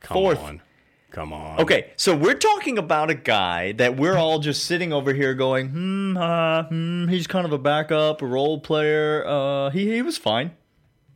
Come 0.00 0.14
Fourth. 0.14 0.38
on. 0.40 0.62
Come 1.10 1.32
on. 1.32 1.60
Okay, 1.60 1.90
so 1.96 2.14
we're 2.14 2.34
talking 2.38 2.78
about 2.78 3.10
a 3.10 3.14
guy 3.14 3.72
that 3.72 3.96
we're 3.96 4.16
all 4.16 4.38
just 4.38 4.64
sitting 4.64 4.92
over 4.92 5.12
here 5.12 5.34
going, 5.34 5.68
hmm, 5.70 6.16
uh, 6.16 6.64
hmm, 6.64 7.08
he's 7.08 7.26
kind 7.26 7.44
of 7.44 7.52
a 7.52 7.58
backup, 7.58 8.22
a 8.22 8.26
role 8.26 8.60
player. 8.60 9.26
Uh, 9.26 9.70
he, 9.70 9.92
he 9.92 10.02
was 10.02 10.16
fine. 10.16 10.52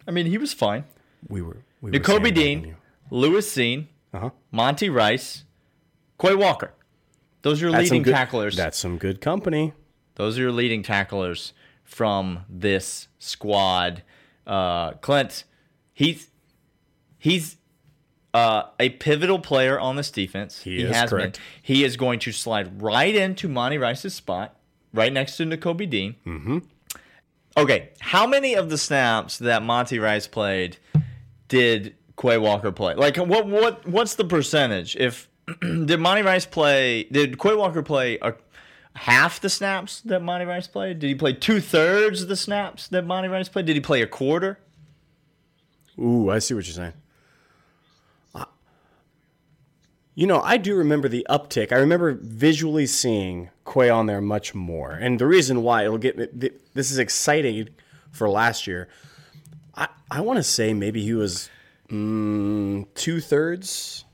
I 0.06 0.10
mean, 0.10 0.26
he 0.26 0.36
was 0.36 0.52
fine. 0.52 0.84
We 1.28 1.42
were. 1.42 1.58
We 1.80 1.98
Dean, 2.30 2.76
Lewis 3.10 3.54
Cine, 3.54 3.86
Uh 4.12 4.18
huh. 4.18 4.30
Monty 4.50 4.88
Rice, 4.88 5.44
Quay 6.20 6.34
Walker. 6.34 6.72
Those 7.42 7.60
are 7.60 7.66
your 7.66 7.72
That's 7.72 7.90
leading 7.90 8.02
good, 8.02 8.14
tacklers. 8.14 8.56
That's 8.56 8.78
some 8.78 8.96
good 8.96 9.20
company. 9.20 9.74
Those 10.14 10.38
are 10.38 10.42
your 10.42 10.52
leading 10.52 10.82
tacklers 10.82 11.52
from 11.82 12.44
this 12.48 13.08
squad. 13.18 14.02
Uh, 14.46 14.92
Clint, 14.92 15.44
he's 15.92 16.30
he's 17.18 17.58
uh, 18.34 18.64
a 18.78 18.90
pivotal 18.90 19.38
player 19.38 19.78
on 19.80 19.96
this 19.96 20.10
defense. 20.10 20.62
He 20.62 20.82
is, 20.82 20.94
has 20.94 21.10
correct. 21.10 21.34
been. 21.36 21.42
He 21.62 21.84
is 21.84 21.96
going 21.96 22.18
to 22.20 22.32
slide 22.32 22.82
right 22.82 23.14
into 23.14 23.48
Monty 23.48 23.78
Rice's 23.78 24.14
spot, 24.14 24.56
right 24.92 25.12
next 25.12 25.36
to 25.38 25.44
Nakobe 25.44 25.88
Dean. 25.88 26.16
Mm-hmm. 26.26 26.58
Okay, 27.56 27.90
how 28.00 28.26
many 28.26 28.54
of 28.54 28.68
the 28.68 28.76
snaps 28.76 29.38
that 29.38 29.62
Monty 29.62 29.98
Rice 30.00 30.26
played 30.26 30.76
did 31.48 31.94
Quay 32.20 32.38
Walker 32.38 32.72
play? 32.72 32.94
Like, 32.94 33.16
what 33.16 33.46
what 33.46 33.86
what's 33.86 34.16
the 34.16 34.24
percentage? 34.24 34.96
If 34.96 35.28
did 35.60 36.00
Monty 36.00 36.22
Rice 36.22 36.46
play? 36.46 37.04
Did 37.04 37.38
Quay 37.38 37.54
Walker 37.54 37.82
play 37.82 38.18
a 38.20 38.34
half 38.96 39.40
the 39.40 39.48
snaps 39.48 40.00
that 40.02 40.22
Monty 40.22 40.44
Rice 40.44 40.66
played? 40.66 40.98
Did 40.98 41.08
he 41.08 41.14
play 41.14 41.32
two 41.32 41.60
thirds 41.60 42.22
of 42.22 42.28
the 42.28 42.36
snaps 42.36 42.88
that 42.88 43.04
Monty 43.06 43.28
Rice 43.28 43.48
played? 43.48 43.66
Did 43.66 43.76
he 43.76 43.80
play 43.80 44.02
a 44.02 44.06
quarter? 44.06 44.58
Ooh, 45.98 46.30
I 46.30 46.40
see 46.40 46.54
what 46.54 46.66
you're 46.66 46.74
saying. 46.74 46.92
Uh, 48.34 48.44
You 50.14 50.26
know, 50.28 50.40
I 50.40 50.58
do 50.58 50.76
remember 50.76 51.08
the 51.08 51.26
uptick. 51.28 51.72
I 51.72 51.76
remember 51.76 52.12
visually 52.12 52.86
seeing 52.86 53.50
Quay 53.66 53.90
on 53.90 54.06
there 54.06 54.20
much 54.20 54.54
more. 54.54 54.92
And 54.92 55.18
the 55.18 55.26
reason 55.26 55.62
why 55.62 55.84
it'll 55.84 55.98
get 55.98 56.16
me, 56.16 56.50
this 56.74 56.90
is 56.90 56.98
exciting 56.98 57.70
for 58.12 58.28
last 58.28 58.66
year. 58.66 58.88
I, 59.74 59.88
I 60.10 60.20
want 60.20 60.36
to 60.36 60.44
say 60.44 60.72
maybe 60.72 61.02
he 61.02 61.14
was 61.14 61.50
mm, 61.88 62.86
two 62.94 63.20
thirds 63.20 64.04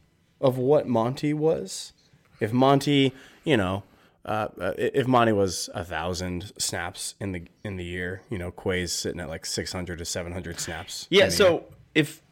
of 0.40 0.56
what 0.56 0.88
Monty 0.88 1.34
was. 1.34 1.92
If 2.40 2.52
Monty, 2.52 3.12
you 3.44 3.58
know, 3.58 3.82
uh, 4.24 4.48
uh, 4.58 4.72
if 4.78 5.06
Monty 5.06 5.32
was 5.32 5.68
a 5.74 5.84
thousand 5.84 6.52
snaps 6.58 7.14
in 7.20 7.32
the 7.32 7.42
in 7.62 7.76
the 7.76 7.84
year, 7.84 8.22
you 8.30 8.38
know, 8.38 8.50
Quay's 8.50 8.92
sitting 8.92 9.20
at 9.20 9.28
like 9.28 9.44
six 9.44 9.72
hundred 9.72 9.98
to 9.98 10.04
seven 10.04 10.32
hundred 10.32 10.60
snaps. 10.60 11.06
Yeah. 11.10 11.20
the 11.20 11.24
year. 11.24 11.30
So 11.30 11.64
if 11.94 12.22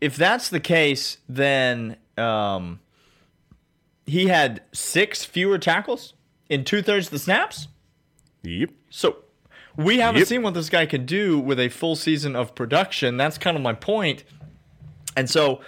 if 0.00 0.16
that's 0.16 0.50
the 0.50 0.60
case, 0.60 1.18
then 1.28 1.96
um, 2.18 2.80
he 4.06 4.26
had 4.28 4.62
six 4.72 5.24
fewer 5.24 5.58
tackles 5.58 6.14
in 6.48 6.64
two 6.64 6.82
thirds 6.82 7.06
of 7.06 7.12
the 7.12 7.18
snaps. 7.18 7.68
Yep. 8.42 8.70
So 8.90 9.24
we 9.76 9.98
haven't 9.98 10.20
Yep. 10.20 10.28
seen 10.28 10.42
what 10.42 10.54
this 10.54 10.68
guy 10.68 10.86
can 10.86 11.06
do 11.06 11.38
with 11.38 11.58
a 11.58 11.68
full 11.68 11.96
season 11.96 12.36
of 12.36 12.54
production. 12.54 13.16
That's 13.16 13.38
kind 13.38 13.56
of 13.56 13.62
my 13.62 13.72
point. 13.72 14.24
And 15.16 15.28
so 15.30 15.60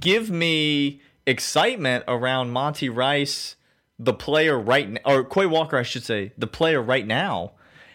give 0.00 0.30
me 0.30 1.00
excitement 1.26 2.04
around 2.08 2.50
Monty 2.50 2.88
Rice, 2.88 3.56
the 3.98 4.12
player 4.14 4.58
right 4.58 4.88
now, 4.90 5.00
or 5.04 5.24
Quay 5.24 5.46
Walker, 5.46 5.76
I 5.76 5.82
should 5.82 6.04
say, 6.04 6.32
the 6.38 6.46
player 6.46 6.80
right 6.82 7.06
now. 7.06 7.52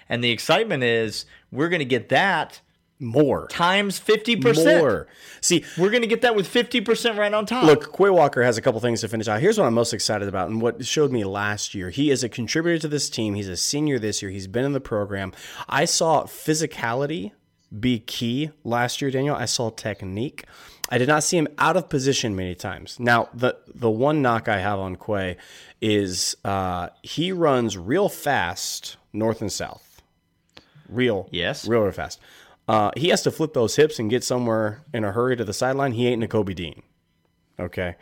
And 0.07 0.23
the 0.23 0.31
excitement 0.31 0.83
is 0.83 1.25
we're 1.51 1.69
going 1.69 1.79
to 1.79 1.85
get 1.85 2.09
that 2.09 2.61
More. 2.99 3.47
times 3.47 3.97
50%. 3.99 4.79
More. 4.79 5.07
See, 5.41 5.63
We're 5.77 5.89
going 5.89 6.01
to 6.01 6.07
get 6.07 6.21
that 6.23 6.35
with 6.35 6.47
50% 6.51 7.17
right 7.17 7.33
on 7.33 7.45
top. 7.45 7.63
look, 7.63 7.95
Quay 7.97 8.09
Walker 8.09 8.43
has 8.43 8.57
a 8.57 8.61
couple 8.61 8.79
things 8.81 9.01
to 9.01 9.07
finish 9.07 9.27
out. 9.27 9.39
Here's 9.39 9.57
what 9.57 9.65
I'm 9.65 9.73
most 9.73 9.93
excited 9.93 10.27
about 10.27 10.49
and 10.49 10.61
what 10.61 10.85
showed 10.85 11.11
me 11.11 11.23
last 11.23 11.73
year. 11.73 11.89
He 11.91 12.11
is 12.11 12.23
a 12.23 12.29
contributor 12.29 12.77
to 12.79 12.87
this 12.89 13.09
team. 13.09 13.35
He's 13.35 13.47
a 13.47 13.55
senior 13.57 13.99
this 13.99 14.21
year. 14.21 14.31
He's 14.31 14.47
been 14.47 14.65
in 14.65 14.73
the 14.73 14.81
program. 14.81 15.31
I 15.69 15.85
saw 15.85 16.23
physicality 16.25 17.31
be 17.79 17.99
key 17.99 18.49
last 18.63 19.01
year, 19.01 19.11
Daniel. 19.11 19.35
I 19.35 19.45
saw 19.45 19.69
technique. 19.69 20.43
I 20.89 20.97
did 20.97 21.07
not 21.07 21.23
see 21.23 21.37
him 21.37 21.47
out 21.59 21.77
of 21.77 21.87
position 21.87 22.35
many 22.35 22.55
times. 22.55 22.99
Now, 22.99 23.29
the 23.33 23.55
the 23.73 23.91
one 23.91 24.23
knock 24.23 24.47
I 24.49 24.57
have 24.57 24.79
on 24.79 24.95
Quay 24.95 25.37
is 25.79 26.35
uh, 26.43 26.89
he 27.03 27.31
runs 27.31 27.77
real 27.77 28.09
fast 28.09 28.97
north 29.13 29.39
and 29.41 29.51
south. 29.51 30.01
Real, 30.87 31.29
Yes. 31.31 31.67
real, 31.67 31.81
real 31.81 31.91
fast. 31.91 32.19
Uh, 32.69 32.91
he 32.95 33.09
has 33.09 33.23
to 33.23 33.31
flip 33.31 33.53
those 33.53 33.75
hips 33.77 33.97
and 33.97 34.11
get 34.11 34.23
somewhere 34.23 34.83
in 34.93 35.03
a 35.03 35.11
hurry 35.11 35.35
to 35.35 35.43
the 35.43 35.53
sideline. 35.53 35.91
He 35.93 36.07
ain't 36.07 36.21
Nakobe 36.21 36.53
Dean. 36.53 36.83
Okay. 37.59 37.95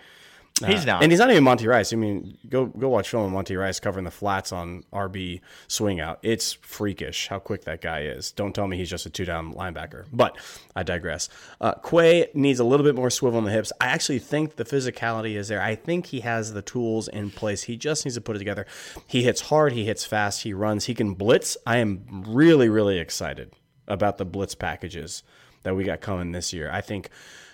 He's 0.66 0.86
not. 0.86 1.04
And 1.04 1.12
he's 1.12 1.20
not 1.20 1.30
even 1.30 1.44
Monty 1.44 1.68
Rice. 1.68 1.94
I 1.94 1.96
mean, 1.96 2.38
go 2.50 2.66
go 2.66 2.90
watch 2.90 3.10
film 3.10 3.24
of 3.24 3.32
Monty 3.32 3.56
Rice 3.56 3.80
covering 3.80 4.04
the 4.04 4.12
flats 4.12 4.52
on 4.52 4.84
RB 4.92 5.40
swing 5.68 6.02
out. 6.02 6.20
It's 6.22 6.54
freakish 6.54 7.28
how 7.28 7.40
quick 7.40 7.64
that 7.66 7.80
guy 7.80 8.02
is. 8.02 8.32
Don't 8.32 8.54
tell 8.54 8.68
me 8.68 8.76
he's 8.76 8.90
just 8.90 9.06
a 9.06 9.10
two 9.10 9.24
down 9.24 9.54
linebacker. 9.54 10.06
But 10.12 10.38
I 10.76 10.84
digress. 10.84 11.30
Uh, 11.62 11.76
Quay 11.76 12.30
needs 12.34 12.60
a 12.60 12.64
little 12.64 12.84
bit 12.84 12.96
more 12.96 13.12
swivel 13.12 13.38
on 13.38 13.46
the 13.46 13.52
hips. 13.52 13.72
I 13.80 13.86
actually 13.86 14.20
think 14.20 14.56
the 14.56 14.66
physicality 14.66 15.36
is 15.36 15.48
there. 15.48 15.62
I 15.62 15.76
think 15.76 16.08
he 16.08 16.22
has 16.22 16.54
the 16.54 16.64
tools 16.64 17.08
in 17.08 17.30
place. 17.30 17.64
He 17.64 17.78
just 17.78 18.04
needs 18.04 18.16
to 18.16 18.22
put 18.22 18.36
it 18.36 18.40
together. 18.40 18.66
He 19.06 19.24
hits 19.24 19.42
hard. 19.42 19.74
He 19.74 19.86
hits 19.86 20.06
fast. 20.06 20.42
He 20.42 20.54
runs. 20.54 20.86
He 20.86 20.96
can 20.96 21.14
blitz. 21.14 21.56
I 21.66 21.78
am 21.78 22.24
really 22.28 22.68
really 22.68 22.98
excited 22.98 23.54
about 23.88 24.18
the 24.18 24.26
blitz 24.26 24.56
packages 24.56 25.24
that 25.64 25.76
we 25.76 25.84
got 25.84 26.02
coming 26.02 26.32
this 26.32 26.54
year. 26.54 26.70
I 26.72 26.82
think 26.82 27.10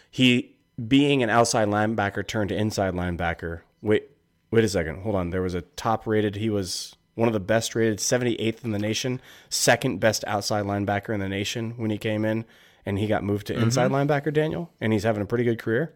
he 0.09 0.55
being 0.87 1.23
an 1.23 1.29
outside 1.29 1.67
linebacker 1.67 2.25
turned 2.25 2.49
to 2.49 2.55
inside 2.55 2.93
linebacker. 2.93 3.61
Wait, 3.81 4.09
wait 4.51 4.63
a 4.63 4.69
second. 4.69 5.01
Hold 5.01 5.15
on. 5.15 5.29
There 5.29 5.41
was 5.41 5.55
a 5.55 5.61
top 5.61 6.07
rated. 6.07 6.35
He 6.35 6.49
was 6.49 6.95
one 7.15 7.27
of 7.27 7.33
the 7.33 7.39
best 7.39 7.75
rated, 7.75 7.99
78th 7.99 8.63
in 8.63 8.71
the 8.71 8.79
nation, 8.79 9.21
second 9.49 9.99
best 9.99 10.23
outside 10.25 10.65
linebacker 10.65 11.13
in 11.13 11.19
the 11.19 11.29
nation 11.29 11.73
when 11.77 11.91
he 11.91 11.97
came 11.97 12.25
in, 12.25 12.45
and 12.85 12.97
he 12.97 13.07
got 13.07 13.23
moved 13.23 13.47
to 13.47 13.53
mm-hmm. 13.53 13.63
inside 13.63 13.91
linebacker. 13.91 14.33
Daniel, 14.33 14.71
and 14.81 14.93
he's 14.93 15.03
having 15.03 15.21
a 15.21 15.25
pretty 15.25 15.43
good 15.43 15.59
career. 15.59 15.93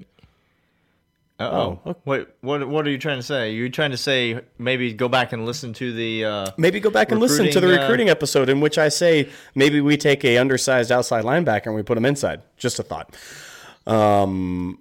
Oh, 1.40 1.80
okay. 1.86 2.00
wait, 2.06 2.28
what 2.42 2.68
what 2.68 2.88
are 2.88 2.90
you 2.90 2.98
trying 2.98 3.20
to 3.20 3.24
say? 3.24 3.52
You're 3.54 3.70
trying 3.70 3.92
to 3.92 3.98
say 3.98 4.42
maybe 4.58 4.94
go 4.94 5.08
back 5.08 5.34
and 5.34 5.46
listen 5.46 5.74
to 5.74 5.94
the 5.94 6.26
uh, 6.26 6.52
Maybe 6.58 6.80
go 6.80 6.90
back 6.90 7.12
and 7.12 7.20
listen 7.20 7.50
to 7.52 7.60
the 7.60 7.68
Recruiting, 7.68 8.10
uh, 8.10 8.14
episode 8.14 8.50
in 8.50 8.60
which 8.60 8.78
I 8.78 8.90
say 8.90 9.30
maybe 9.56 9.82
we 9.82 9.98
take 9.98 10.24
a 10.26 10.38
undersized 10.38 10.92
outside 10.92 11.24
linebacker 11.24 11.68
and 11.68 11.76
we 11.76 11.84
put 11.84 11.98
him 11.98 12.06
inside. 12.06 12.42
Just 12.58 12.80
a 12.80 12.84
thought. 12.84 13.16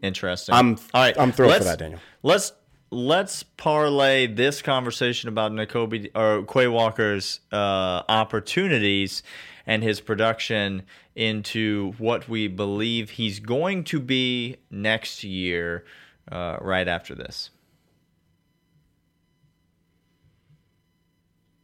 interesting. 0.03 0.55
I'm- 0.55 0.79
all 0.95 1.03
right. 1.03 1.19
I'm 1.19 1.33
thrilled 1.33 1.55
for 1.57 1.65
that, 1.65 1.79
Daniel. 1.79 2.01
Let's 2.23 2.53
let's 2.91 3.43
parlay 3.43 4.27
this 4.27 4.63
conversation 4.63 5.29
about 5.29 5.53
Nakobe 5.53 6.11
or 6.15 6.45
Quay 6.45 6.69
Walker's 6.69 7.41
uh, 7.53 8.03
opportunities 8.09 9.23
and 9.67 9.83
his 9.83 10.01
production 10.01 10.83
into 11.15 11.93
what 11.99 12.29
we 12.29 12.47
believe 12.47 13.11
he's 13.11 13.41
going 13.41 13.85
to 13.85 13.99
be 13.99 14.57
next 14.71 15.25
year. 15.25 15.85
Uh, 16.31 16.57
right 16.61 16.89
after 16.89 17.15
this. 17.15 17.51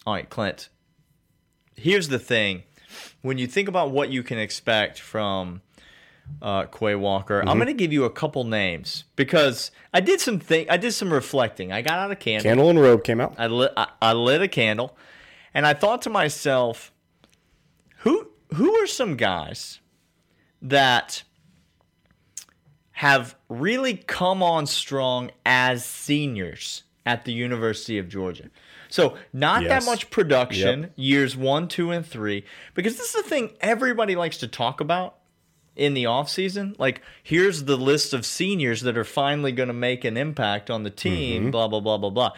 All 0.07 0.14
right, 0.14 0.28
Clint. 0.28 0.69
Here's 1.75 2.09
the 2.09 2.19
thing: 2.19 2.62
when 3.23 3.38
you 3.38 3.47
think 3.47 3.69
about 3.69 3.90
what 3.90 4.11
you 4.11 4.23
can 4.23 4.38
expect 4.38 5.00
from 5.00 5.62
uh, 6.40 6.64
Quay 6.66 6.95
Walker. 6.95 7.40
Mm-hmm. 7.40 7.49
I'm 7.49 7.57
going 7.57 7.66
to 7.69 7.75
give 7.75 7.92
you 7.92 8.04
a 8.04 8.11
couple 8.11 8.45
names 8.45 9.04
because 9.16 9.71
I 9.92 10.00
did 10.00 10.21
some 10.21 10.38
thing. 10.38 10.66
I 10.71 10.76
did 10.76 10.92
some 10.92 11.12
reflecting. 11.12 11.73
I 11.73 11.83
got 11.83 11.99
out 11.99 12.11
a 12.11 12.16
candle. 12.16 12.45
Candle 12.45 12.71
and 12.71 12.81
robe 12.81 13.04
came 13.04 13.21
out. 13.21 13.35
I 13.38 13.47
lit. 13.47 13.73
I, 13.76 13.88
I 14.00 14.12
lit 14.12 14.42
a 14.42 14.49
candle, 14.49 14.97
and 15.54 15.66
I 15.66 15.75
thought 15.75 16.02
to 16.02 16.11
myself, 16.11 16.92
who 17.99 18.28
who 18.54 18.73
are 18.75 18.87
some 18.87 19.16
guys 19.16 19.81
that 20.61 21.23
have 23.02 23.35
really 23.49 23.97
come 23.97 24.44
on 24.44 24.64
strong 24.64 25.28
as 25.44 25.85
seniors 25.85 26.85
at 27.04 27.25
the 27.25 27.32
University 27.32 27.99
of 27.99 28.09
Georgia? 28.09 28.49
So 28.90 29.16
not 29.32 29.64
yes. 29.64 29.85
that 29.85 29.90
much 29.90 30.09
production 30.09 30.82
yep. 30.82 30.92
years 30.94 31.37
one, 31.37 31.66
two, 31.66 31.90
and 31.90 32.06
three, 32.06 32.44
because 32.75 32.97
this 32.97 33.12
is 33.12 33.25
the 33.25 33.28
thing 33.28 33.54
everybody 33.61 34.14
likes 34.14 34.37
to 34.38 34.47
talk 34.47 34.80
about 34.80 35.16
in 35.75 35.94
the 35.94 36.04
offseason. 36.04 36.78
Like, 36.78 37.02
here's 37.25 37.64
the 37.64 37.76
list 37.76 38.14
of 38.14 38.25
seniors 38.25 38.82
that 38.82 38.97
are 38.97 39.02
finally 39.02 39.50
going 39.50 39.66
to 39.66 39.73
make 39.73 40.04
an 40.04 40.16
impact 40.16 40.71
on 40.71 40.85
the 40.85 40.90
team, 40.90 41.42
mm-hmm. 41.42 41.50
blah, 41.50 41.66
blah, 41.66 41.80
blah, 41.80 41.99
blah, 41.99 42.11
blah. 42.11 42.30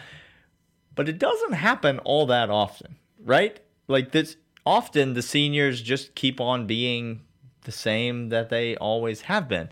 But 0.95 1.07
it 1.07 1.19
doesn't 1.19 1.53
happen 1.53 1.99
all 1.99 2.25
that 2.25 2.49
often, 2.49 2.95
right? 3.23 3.59
Like, 3.87 4.13
this 4.13 4.35
often 4.65 5.13
the 5.13 5.21
seniors 5.21 5.79
just 5.79 6.15
keep 6.15 6.41
on 6.41 6.65
being 6.65 7.21
the 7.65 7.71
same 7.71 8.29
that 8.29 8.49
they 8.49 8.75
always 8.77 9.21
have 9.21 9.47
been. 9.47 9.69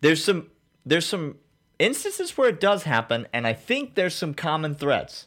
There's 0.00 0.24
some 0.24 0.48
there's 0.84 1.06
some 1.06 1.36
instances 1.78 2.36
where 2.36 2.48
it 2.48 2.60
does 2.60 2.84
happen, 2.84 3.26
and 3.32 3.46
I 3.46 3.52
think 3.52 3.94
there's 3.94 4.14
some 4.14 4.34
common 4.34 4.74
threads. 4.74 5.26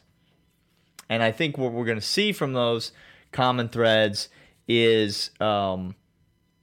And 1.08 1.22
I 1.22 1.30
think 1.30 1.58
what 1.58 1.72
we're 1.72 1.84
going 1.84 1.98
to 1.98 2.04
see 2.04 2.32
from 2.32 2.52
those 2.52 2.92
common 3.32 3.68
threads 3.68 4.28
is 4.66 5.30
um, 5.40 5.94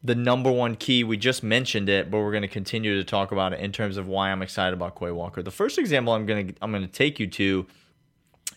the 0.03 0.15
number 0.15 0.51
one 0.51 0.75
key. 0.75 1.03
We 1.03 1.17
just 1.17 1.43
mentioned 1.43 1.89
it, 1.89 2.09
but 2.09 2.19
we're 2.19 2.31
going 2.31 2.41
to 2.41 2.47
continue 2.47 2.95
to 2.97 3.03
talk 3.03 3.31
about 3.31 3.53
it 3.53 3.59
in 3.59 3.71
terms 3.71 3.97
of 3.97 4.07
why 4.07 4.31
I'm 4.31 4.41
excited 4.41 4.73
about 4.73 4.97
Quay 4.97 5.11
Walker. 5.11 5.43
The 5.43 5.51
first 5.51 5.77
example 5.77 6.13
I'm 6.13 6.25
going 6.25 6.47
to 6.47 6.53
I'm 6.61 6.71
going 6.71 6.83
to 6.83 6.91
take 6.91 7.19
you 7.19 7.27
to 7.27 7.67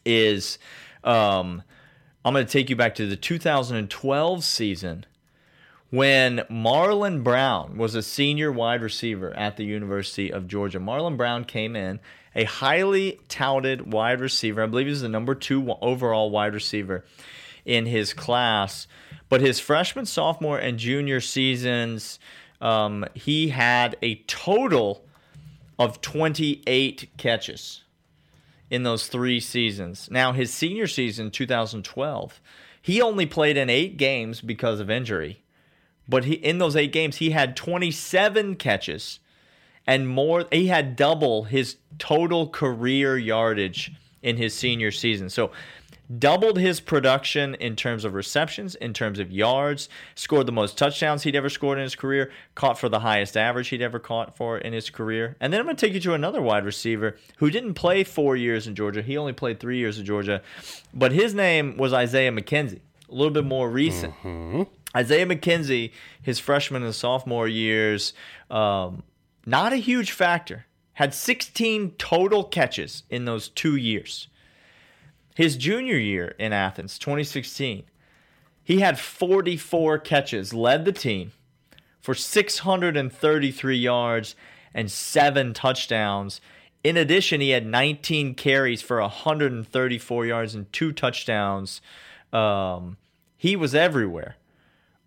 is 0.04 0.58
um, 1.04 1.62
I'm 2.24 2.32
going 2.32 2.46
to 2.46 2.52
take 2.52 2.70
you 2.70 2.76
back 2.76 2.94
to 2.96 3.06
the 3.06 3.16
2012 3.16 4.44
season 4.44 5.06
when 5.92 6.38
Marlon 6.50 7.22
Brown 7.22 7.76
was 7.76 7.94
a 7.94 8.02
senior 8.02 8.50
wide 8.50 8.80
receiver 8.80 9.30
at 9.36 9.58
the 9.58 9.64
University 9.64 10.32
of 10.32 10.48
Georgia. 10.48 10.80
Marlon 10.80 11.18
Brown 11.18 11.44
came 11.44 11.76
in, 11.76 12.00
a 12.34 12.44
highly 12.44 13.20
touted 13.28 13.92
wide 13.92 14.18
receiver. 14.18 14.62
I 14.62 14.66
believe 14.66 14.86
he 14.86 14.90
was 14.90 15.02
the 15.02 15.10
number 15.10 15.34
two 15.34 15.70
overall 15.82 16.30
wide 16.30 16.54
receiver 16.54 17.04
in 17.66 17.84
his 17.84 18.14
class. 18.14 18.86
But 19.28 19.42
his 19.42 19.60
freshman, 19.60 20.06
sophomore, 20.06 20.58
and 20.58 20.78
junior 20.78 21.20
seasons, 21.20 22.18
um, 22.62 23.04
he 23.12 23.50
had 23.50 23.98
a 24.00 24.14
total 24.26 25.04
of 25.78 26.00
28 26.00 27.10
catches 27.18 27.84
in 28.70 28.82
those 28.82 29.08
three 29.08 29.40
seasons. 29.40 30.08
Now, 30.10 30.32
his 30.32 30.54
senior 30.54 30.86
season, 30.86 31.30
2012, 31.30 32.40
he 32.80 33.02
only 33.02 33.26
played 33.26 33.58
in 33.58 33.68
eight 33.68 33.98
games 33.98 34.40
because 34.40 34.80
of 34.80 34.88
injury. 34.88 35.41
But 36.08 36.24
he, 36.24 36.34
in 36.34 36.58
those 36.58 36.76
eight 36.76 36.92
games, 36.92 37.16
he 37.16 37.30
had 37.30 37.56
27 37.56 38.56
catches 38.56 39.20
and 39.86 40.08
more. 40.08 40.46
He 40.50 40.66
had 40.66 40.96
double 40.96 41.44
his 41.44 41.76
total 41.98 42.48
career 42.48 43.16
yardage 43.16 43.92
in 44.22 44.36
his 44.36 44.54
senior 44.54 44.90
season. 44.90 45.28
So 45.28 45.50
doubled 46.18 46.58
his 46.58 46.80
production 46.80 47.54
in 47.54 47.76
terms 47.76 48.04
of 48.04 48.14
receptions, 48.14 48.74
in 48.76 48.92
terms 48.92 49.18
of 49.18 49.30
yards, 49.30 49.88
scored 50.14 50.46
the 50.46 50.52
most 50.52 50.76
touchdowns 50.76 51.22
he'd 51.22 51.36
ever 51.36 51.48
scored 51.48 51.78
in 51.78 51.84
his 51.84 51.94
career, 51.94 52.30
caught 52.54 52.78
for 52.78 52.88
the 52.88 53.00
highest 53.00 53.36
average 53.36 53.68
he'd 53.68 53.82
ever 53.82 53.98
caught 53.98 54.36
for 54.36 54.58
in 54.58 54.72
his 54.72 54.90
career. 54.90 55.36
And 55.40 55.52
then 55.52 55.60
I'm 55.60 55.66
going 55.66 55.76
to 55.76 55.86
take 55.86 55.94
you 55.94 56.00
to 56.00 56.14
another 56.14 56.42
wide 56.42 56.64
receiver 56.64 57.16
who 57.38 57.50
didn't 57.50 57.74
play 57.74 58.04
four 58.04 58.36
years 58.36 58.66
in 58.66 58.74
Georgia. 58.74 59.02
He 59.02 59.16
only 59.16 59.32
played 59.32 59.60
three 59.60 59.78
years 59.78 59.98
in 59.98 60.04
Georgia, 60.04 60.42
but 60.92 61.12
his 61.12 61.34
name 61.34 61.76
was 61.76 61.92
Isaiah 61.92 62.32
McKenzie, 62.32 62.80
a 63.08 63.14
little 63.14 63.32
bit 63.32 63.44
more 63.44 63.70
recent. 63.70 64.14
Mm-hmm. 64.16 64.62
Isaiah 64.96 65.26
McKenzie, 65.26 65.92
his 66.20 66.38
freshman 66.38 66.82
and 66.82 66.94
sophomore 66.94 67.48
years, 67.48 68.12
um, 68.50 69.02
not 69.46 69.72
a 69.72 69.76
huge 69.76 70.12
factor. 70.12 70.66
Had 70.94 71.14
16 71.14 71.92
total 71.92 72.44
catches 72.44 73.02
in 73.08 73.24
those 73.24 73.48
two 73.48 73.76
years. 73.76 74.28
His 75.34 75.56
junior 75.56 75.96
year 75.96 76.34
in 76.38 76.52
Athens, 76.52 76.98
2016, 76.98 77.84
he 78.62 78.80
had 78.80 78.98
44 78.98 79.98
catches, 79.98 80.52
led 80.52 80.84
the 80.84 80.92
team 80.92 81.32
for 82.00 82.14
633 82.14 83.76
yards 83.76 84.36
and 84.74 84.90
seven 84.90 85.54
touchdowns. 85.54 86.40
In 86.84 86.96
addition, 86.96 87.40
he 87.40 87.50
had 87.50 87.64
19 87.66 88.34
carries 88.34 88.82
for 88.82 89.00
134 89.00 90.26
yards 90.26 90.54
and 90.54 90.70
two 90.72 90.92
touchdowns. 90.92 91.80
Um, 92.32 92.98
he 93.36 93.56
was 93.56 93.74
everywhere 93.74 94.36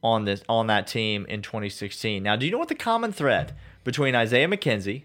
on 0.06 0.26
this 0.26 0.44
on 0.48 0.68
that 0.68 0.86
team 0.86 1.26
in 1.28 1.42
2016. 1.42 2.22
Now, 2.22 2.36
do 2.36 2.46
you 2.46 2.52
know 2.52 2.60
what 2.60 2.68
the 2.68 2.76
common 2.76 3.12
thread 3.12 3.56
between 3.84 4.14
Isaiah 4.14 4.48
McKenzie 4.48 5.04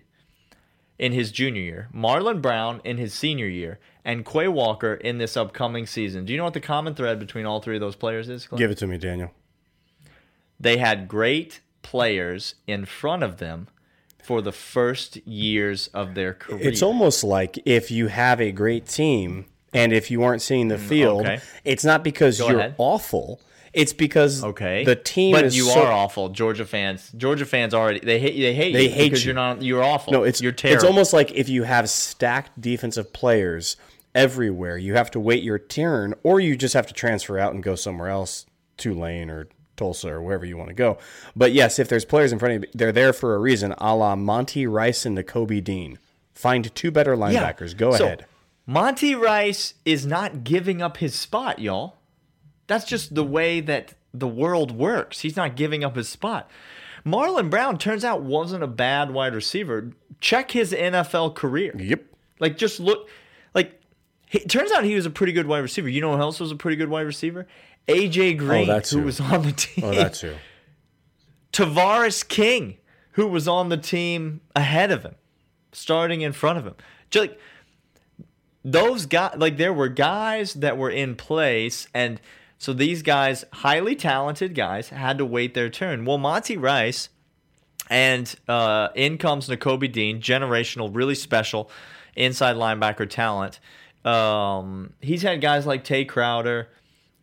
in 0.98 1.12
his 1.12 1.32
junior 1.32 1.62
year, 1.62 1.88
Marlon 1.94 2.42
Brown 2.42 2.82
in 2.84 2.98
his 2.98 3.14
senior 3.14 3.46
year, 3.46 3.78
and 4.04 4.26
Quay 4.26 4.48
Walker 4.48 4.92
in 4.94 5.16
this 5.16 5.34
upcoming 5.34 5.86
season. 5.86 6.26
Do 6.26 6.32
you 6.32 6.36
know 6.36 6.44
what 6.44 6.52
the 6.52 6.60
common 6.60 6.94
thread 6.94 7.18
between 7.18 7.46
all 7.46 7.62
three 7.62 7.76
of 7.76 7.80
those 7.80 7.96
players 7.96 8.28
is? 8.28 8.46
Clint? 8.46 8.58
Give 8.58 8.70
it 8.70 8.76
to 8.78 8.86
me, 8.86 8.98
Daniel. 8.98 9.30
They 10.60 10.76
had 10.76 11.08
great 11.08 11.60
players 11.80 12.56
in 12.66 12.84
front 12.84 13.22
of 13.22 13.38
them 13.38 13.68
for 14.22 14.42
the 14.42 14.52
first 14.52 15.16
years 15.26 15.86
of 15.88 16.14
their 16.14 16.34
career. 16.34 16.68
It's 16.68 16.82
almost 16.82 17.24
like 17.24 17.58
if 17.64 17.90
you 17.90 18.08
have 18.08 18.38
a 18.38 18.52
great 18.52 18.86
team 18.86 19.46
and 19.72 19.94
if 19.94 20.10
you 20.10 20.22
aren't 20.22 20.42
seeing 20.42 20.68
the 20.68 20.76
mm, 20.76 20.86
field, 20.86 21.22
okay. 21.22 21.40
it's 21.64 21.84
not 21.84 22.04
because 22.04 22.38
Go 22.38 22.50
you're 22.50 22.58
ahead. 22.58 22.74
awful. 22.76 23.40
It's 23.72 23.92
because 23.92 24.42
okay. 24.42 24.85
the 24.85 24.96
team 24.96 25.33
but 25.33 25.52
you 25.52 25.64
so, 25.64 25.83
are 25.83 25.92
awful. 25.92 26.30
Georgia 26.30 26.64
fans, 26.64 27.12
Georgia 27.16 27.46
fans 27.46 27.72
already 27.72 28.00
they 28.00 28.18
hate 28.18 28.37
they 28.37 28.52
hate 28.52 28.72
they 28.72 28.85
you 28.85 28.90
hate 28.90 29.11
because 29.11 29.24
you. 29.24 29.30
are 29.30 29.35
not 29.35 29.62
you're 29.62 29.83
awful. 29.83 30.12
No, 30.12 30.22
it's 30.24 30.40
you're 30.40 30.52
terrible. 30.52 30.76
It's 30.76 30.85
almost 30.85 31.12
like 31.12 31.30
if 31.33 31.48
you 31.48 31.62
have 31.62 31.88
stacked 31.88 32.61
defensive 32.61 33.12
players 33.12 33.76
everywhere. 34.14 34.76
You 34.76 34.94
have 34.94 35.11
to 35.12 35.20
wait 35.20 35.42
your 35.42 35.59
turn, 35.59 36.14
or 36.22 36.40
you 36.40 36.56
just 36.56 36.74
have 36.74 36.87
to 36.88 36.94
transfer 36.94 37.38
out 37.38 37.54
and 37.54 37.62
go 37.62 37.74
somewhere 37.74 38.09
else, 38.09 38.46
Tulane 38.76 39.30
or 39.30 39.48
Tulsa 39.76 40.09
or 40.09 40.22
wherever 40.22 40.44
you 40.44 40.56
want 40.56 40.68
to 40.68 40.74
go. 40.74 40.98
But 41.35 41.52
yes, 41.52 41.78
if 41.78 41.88
there's 41.88 42.04
players 42.04 42.33
in 42.33 42.38
front 42.38 42.54
of 42.54 42.62
you, 42.62 42.70
they're 42.74 42.92
there 42.92 43.12
for 43.12 43.35
a 43.35 43.38
reason, 43.38 43.74
a 43.78 43.94
la 43.94 44.16
Monty 44.16 44.66
Rice 44.66 45.06
and 45.06 45.16
Nakobe 45.16 45.62
Dean. 45.62 45.98
Find 46.35 46.74
two 46.74 46.90
better 46.90 47.16
linebackers. 47.16 47.72
Yeah. 47.72 47.78
Go 47.78 47.92
so, 47.92 48.04
ahead. 48.04 48.26
Monty 48.66 49.14
Rice 49.14 49.74
is 49.85 50.06
not 50.06 50.44
giving 50.44 50.80
up 50.80 50.98
his 50.98 51.14
spot, 51.14 51.59
y'all. 51.59 51.96
That's 52.70 52.85
just 52.85 53.16
the 53.16 53.24
way 53.24 53.61
that 53.62 53.94
the 54.14 54.28
world 54.28 54.70
works. 54.70 55.22
He's 55.22 55.35
not 55.35 55.56
giving 55.56 55.83
up 55.83 55.96
his 55.96 56.09
spot. 56.09 56.48
Marlon 57.04 57.50
Brown 57.50 57.78
turns 57.78 58.04
out 58.04 58.22
wasn't 58.22 58.62
a 58.62 58.68
bad 58.68 59.11
wide 59.11 59.35
receiver. 59.35 59.90
Check 60.20 60.52
his 60.52 60.72
NFL 60.72 61.35
career. 61.35 61.74
Yep. 61.76 62.04
Like 62.38 62.56
just 62.56 62.78
look 62.78 63.09
like 63.54 63.83
it 64.30 64.48
turns 64.48 64.70
out 64.70 64.85
he 64.85 64.94
was 64.94 65.04
a 65.04 65.11
pretty 65.11 65.33
good 65.33 65.48
wide 65.48 65.59
receiver. 65.59 65.88
You 65.88 66.00
know 66.00 66.14
who 66.14 66.22
else 66.22 66.38
was 66.38 66.52
a 66.52 66.54
pretty 66.54 66.76
good 66.76 66.88
wide 66.88 67.06
receiver? 67.06 67.48
AJ 67.88 68.35
oh, 68.35 68.38
Green, 68.38 68.70
oh, 68.70 68.78
who 68.78 69.02
was 69.02 69.18
on 69.18 69.42
the 69.42 69.50
team. 69.50 69.85
Oh, 69.87 69.92
that's 69.92 70.20
who. 70.20 70.35
Tavarres 71.52 72.28
King, 72.28 72.76
who 73.14 73.26
was 73.26 73.48
on 73.48 73.68
the 73.68 73.78
team 73.78 74.42
ahead 74.54 74.92
of 74.92 75.02
him, 75.02 75.16
starting 75.72 76.20
in 76.20 76.30
front 76.30 76.56
of 76.56 76.66
him. 76.66 76.76
Just 77.11 77.30
like 77.30 77.40
those 78.64 79.06
guys, 79.06 79.35
like 79.38 79.56
there 79.56 79.72
were 79.72 79.88
guys 79.88 80.54
that 80.54 80.78
were 80.78 80.90
in 80.90 81.16
place, 81.16 81.88
and 81.92 82.20
so 82.61 82.75
these 82.75 83.01
guys, 83.01 83.46
highly 83.55 83.96
talented 83.96 84.55
guys, 84.55 84.90
had 84.90 85.16
to 85.16 85.25
wait 85.25 85.55
their 85.55 85.70
turn. 85.70 86.05
Well, 86.05 86.18
Monty 86.18 86.59
Rice 86.59 87.09
and 87.88 88.33
uh, 88.46 88.88
in 88.94 89.16
comes 89.16 89.49
Nakobe 89.49 89.90
Dean, 89.90 90.20
generational, 90.20 90.94
really 90.94 91.14
special 91.14 91.70
inside 92.14 92.57
linebacker 92.57 93.09
talent. 93.09 93.61
Um, 94.05 94.92
he's 95.01 95.23
had 95.23 95.40
guys 95.40 95.64
like 95.64 95.85
Tae 95.85 96.05
Crowder 96.05 96.68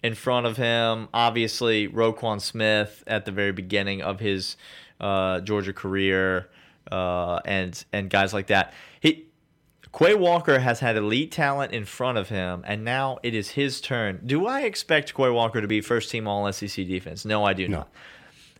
in 0.03 0.15
front 0.15 0.47
of 0.47 0.57
him. 0.57 1.07
Obviously, 1.13 1.87
Roquan 1.87 2.41
Smith 2.41 3.03
at 3.05 3.25
the 3.25 3.31
very 3.31 3.51
beginning 3.51 4.01
of 4.01 4.19
his 4.19 4.57
uh, 4.99 5.41
Georgia 5.41 5.71
career, 5.71 6.49
uh, 6.91 7.41
and 7.45 7.85
and 7.93 8.09
guys 8.09 8.33
like 8.33 8.47
that. 8.47 8.73
Quay 9.91 10.15
Walker 10.15 10.59
has 10.59 10.79
had 10.79 10.95
elite 10.95 11.31
talent 11.31 11.73
in 11.73 11.85
front 11.85 12.17
of 12.17 12.29
him, 12.29 12.63
and 12.65 12.83
now 12.83 13.19
it 13.23 13.33
is 13.33 13.51
his 13.51 13.81
turn. 13.81 14.21
Do 14.25 14.45
I 14.45 14.61
expect 14.61 15.13
Quay 15.13 15.29
Walker 15.29 15.61
to 15.61 15.67
be 15.67 15.81
first 15.81 16.11
team 16.11 16.27
All 16.27 16.51
SEC 16.51 16.85
defense? 16.87 17.25
No, 17.25 17.43
I 17.43 17.53
do 17.53 17.67
not. 17.67 17.89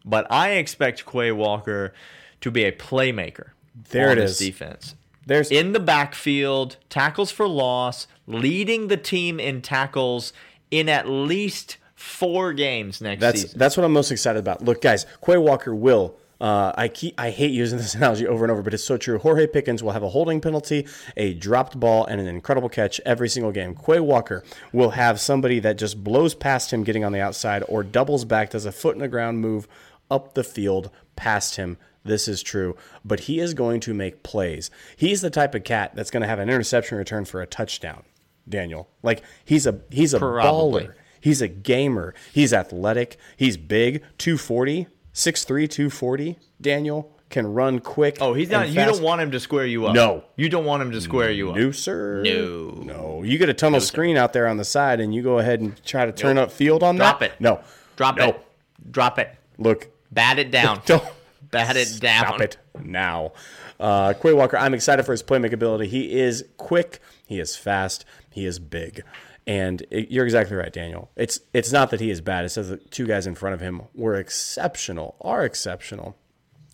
But 0.06 0.26
I 0.32 0.52
expect 0.52 1.06
Quay 1.06 1.32
Walker 1.32 1.94
to 2.42 2.52
be 2.52 2.64
a 2.64 2.72
playmaker. 2.72 3.50
There 3.90 4.12
it 4.12 4.18
is. 4.18 4.38
Defense 4.38 4.96
There's 5.26 5.52
in 5.52 5.74
the 5.74 5.80
backfield, 5.80 6.78
tackles 6.90 7.32
for 7.32 7.48
loss, 7.48 8.08
leading 8.26 8.88
the 8.88 8.98
team 8.98 9.40
in 9.40 9.62
tackles 9.62 10.34
in 10.72 10.90
at 10.90 11.08
least 11.08 11.78
four 11.94 12.54
games 12.54 13.02
next 13.02 13.22
That's 13.22 13.42
season. 13.42 13.60
that's 13.60 13.78
what 13.78 13.84
I'm 13.84 13.94
most 13.94 14.12
excited 14.12 14.40
about. 14.40 14.64
Look, 14.64 14.82
guys, 14.82 15.06
Quay 15.26 15.38
Walker 15.38 15.76
will. 15.76 16.16
Uh, 16.40 16.72
I 16.76 16.88
keep 16.88 17.20
I 17.20 17.32
hate 17.32 17.52
using 17.52 17.78
this 17.78 17.96
analogy 17.96 18.28
over 18.28 18.44
and 18.46 18.52
over, 18.52 18.62
but 18.62 18.74
it's 18.74 18.84
so 18.84 18.98
true. 18.98 19.18
Jorge 19.18 19.48
Pickens 19.48 19.82
will 19.82 19.92
have 19.92 20.04
a 20.04 20.10
holding 20.10 20.40
penalty, 20.42 20.88
a 21.16 21.34
dropped 21.34 21.80
ball, 21.80 22.06
and 22.06 22.22
an 22.22 22.28
incredible 22.28 22.70
catch 22.70 23.00
every 23.06 23.30
single 23.30 23.52
game. 23.52 23.76
Quay 23.76 24.00
Walker 24.00 24.44
will 24.72 24.92
have 24.92 25.20
somebody 25.20 25.60
that 25.60 25.78
just 25.78 26.04
blows 26.04 26.36
past 26.36 26.72
him 26.72 26.84
getting 26.84 27.04
on 27.04 27.12
the 27.12 27.22
outside 27.22 27.64
or 27.68 27.84
doubles 27.84 28.26
back, 28.26 28.52
does 28.52 28.66
a 28.66 28.72
foot 28.72 28.96
in 28.96 29.02
the 29.02 29.08
ground 29.08 29.40
move 29.40 29.68
up 30.12 30.34
the 30.36 30.44
field 30.44 30.90
past 31.16 31.56
him. 31.56 31.78
This 32.04 32.28
is 32.28 32.42
true, 32.42 32.78
but 33.04 33.22
he 33.22 33.40
is 33.40 33.54
going 33.54 33.82
to 33.82 33.94
make 33.94 34.24
plays. 34.24 34.72
He's 34.96 35.20
the 35.22 35.30
type 35.30 35.54
of 35.56 35.66
cat 35.66 35.92
that's 35.94 36.10
going 36.12 36.22
to 36.22 36.28
have 36.28 36.40
an 36.40 36.50
interception 36.50 36.98
return 36.98 37.26
for 37.26 37.42
a 37.42 37.48
touchdown. 37.48 38.04
Daniel, 38.48 38.88
like 39.04 39.24
he's 39.44 39.68
a 39.68 39.82
he's 39.90 40.14
a 40.14 40.20
Probably. 40.20 40.86
baller. 40.86 40.94
He's 41.20 41.42
a 41.42 41.50
gamer. 41.50 42.14
He's 42.32 42.54
athletic. 42.54 43.18
He's 43.36 43.58
big. 43.58 44.04
240, 44.20 44.88
6'3, 45.18 45.68
240. 45.68 46.38
Daniel 46.62 47.12
can 47.32 47.52
run 47.52 47.80
quick. 47.80 48.18
oh, 48.22 48.36
he's 48.36 48.52
not. 48.52 48.70
You 48.70 48.76
don't 48.76 49.02
want 49.02 49.20
him 49.20 49.32
to 49.32 49.40
square 49.40 49.66
you 49.66 49.88
up. 49.88 49.96
No. 49.96 50.24
you 50.36 50.48
don't 50.48 50.64
want 50.64 50.84
him 50.84 50.92
to 50.92 51.02
square 51.02 51.32
you 51.32 51.50
up. 51.50 51.56
No, 51.58 51.72
sir. 51.72 52.22
No. 52.24 52.70
No. 52.86 53.24
You 53.24 53.40
get 53.40 53.50
a 53.50 53.54
tunnel 53.54 53.82
screen 53.82 54.16
out 54.16 54.32
there 54.34 54.48
on 54.48 54.58
the 54.58 54.64
side 54.64 55.00
and 55.00 55.14
you 55.16 55.24
go 55.24 55.40
ahead 55.40 55.60
and 55.60 55.84
try 55.84 56.06
to 56.06 56.12
turn 56.12 56.38
up 56.38 56.52
field 56.52 56.84
on 56.84 56.98
Drop 56.98 57.20
that. 57.22 57.32
it. 57.32 57.42
No. 57.42 57.62
Drop 57.96 58.18
No. 58.18 58.30
it. 58.30 58.46
Drop 58.92 59.18
it. 59.18 59.36
Look, 59.58 59.88
Bat 60.12 60.38
it 60.40 60.52
down. 60.52 60.82
don't. 60.86 61.04
Bat 61.50 61.78
it 61.78 62.00
down. 62.00 62.26
Stop 62.28 62.42
it 62.42 62.58
now. 62.82 63.32
Uh, 63.80 64.14
Quay 64.14 64.34
Walker, 64.34 64.56
I'm 64.58 64.74
excited 64.76 65.04
for 65.04 65.12
his 65.14 65.24
playmaking 65.24 65.54
ability. 65.54 65.88
He 65.88 66.20
is 66.20 66.46
quick, 66.58 67.00
he 67.26 67.40
is 67.40 67.56
fast, 67.56 68.06
he 68.32 68.46
is 68.46 68.60
big. 68.60 69.04
And 69.48 69.84
it, 69.90 70.12
you're 70.12 70.26
exactly 70.26 70.58
right, 70.58 70.72
Daniel. 70.72 71.10
It's 71.16 71.40
it's 71.54 71.72
not 71.72 71.90
that 71.92 72.02
he 72.02 72.12
is 72.12 72.20
bad. 72.20 72.44
It 72.44 72.50
says 72.50 72.68
the 72.68 72.78
two 72.78 73.08
guys 73.08 73.26
in 73.26 73.34
front 73.34 73.54
of 73.54 73.62
him 73.62 73.84
were 73.96 74.16
exceptional, 74.16 75.16
are 75.22 75.46
exceptional. 75.46 76.18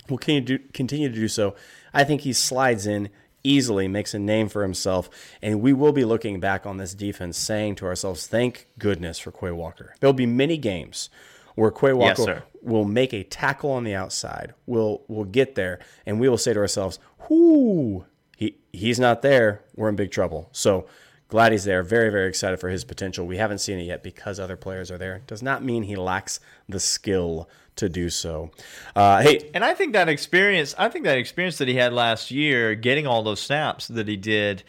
Will 0.10 0.18
continue 0.18 0.42
to 0.42 0.58
do, 0.58 0.64
continue 0.74 1.08
to 1.08 1.16
do 1.16 1.28
so. 1.28 1.56
I 1.94 2.04
think 2.04 2.22
he 2.22 2.34
slides 2.34 2.88
in 2.88 3.10
easily, 3.44 3.88
makes 3.88 4.14
a 4.14 4.20
name 4.20 4.50
for 4.50 4.64
himself, 4.64 5.10
and 5.42 5.62
we 5.62 5.72
will 5.72 5.92
be 5.92 6.04
looking 6.04 6.40
back 6.40 6.66
on 6.66 6.78
this 6.78 6.94
defense 6.94 7.38
saying 7.38 7.76
to 7.76 7.86
ourselves, 7.86 8.26
"Thank 8.26 8.68
goodness 8.80 9.20
for 9.20 9.32
Quay 9.32 9.52
Walker." 9.52 9.94
There'll 10.00 10.14
be 10.14 10.26
many 10.26 10.58
games 10.58 11.10
where 11.56 11.72
Quay 11.72 11.94
Walker 11.94 12.24
sir. 12.24 12.44
will 12.62 12.86
make 12.86 13.14
a 13.14 13.24
tackle 13.24 13.70
on 13.70 13.84
the 13.84 13.94
outside. 13.94 14.56
We'll 14.66 15.04
we'll 15.08 15.26
get 15.26 15.54
there, 15.54 15.80
and 16.08 16.20
we 16.20 16.28
will 16.28 16.40
say 16.40 16.54
to 16.54 16.60
ourselves, 16.60 16.98
"Whoo, 17.30 18.06
he 18.36 18.58
he's 18.72 19.00
not 19.00 19.22
there. 19.22 19.62
We're 19.76 19.90
in 19.90 19.96
big 19.96 20.12
trouble." 20.12 20.50
So 20.52 20.88
glad 21.34 21.52
he's 21.52 21.64
there. 21.66 21.82
Very 21.82 22.10
very 22.12 22.30
excited 22.30 22.60
for 22.60 22.70
his 22.70 22.84
potential. 22.84 23.26
We 23.26 23.38
haven't 23.38 23.58
seen 23.58 23.80
it 23.80 23.84
yet 23.84 24.04
because 24.04 24.40
other 24.40 24.56
players 24.56 24.92
are 24.92 25.00
there. 25.00 25.22
Does 25.26 25.42
not 25.42 25.64
mean 25.64 25.84
he 25.84 25.96
lacks 25.96 26.40
the 26.70 26.80
skill 26.80 27.50
to 27.76 27.90
do 27.90 28.10
so. 28.12 28.52
Uh, 28.96 29.24
hey, 29.24 29.50
And 29.56 29.66
I 29.66 29.74
think 29.74 29.94
that 29.94 30.08
experience, 30.08 30.76
I 30.78 30.90
think 30.90 31.06
that 31.06 31.18
experience 31.18 31.58
that 31.58 31.68
he 31.68 31.74
had 31.74 31.92
last 31.92 32.30
year, 32.30 32.76
getting 32.76 33.08
all 33.08 33.24
those 33.24 33.40
snaps 33.42 33.88
that 33.88 34.08
he 34.08 34.16
did, 34.16 34.64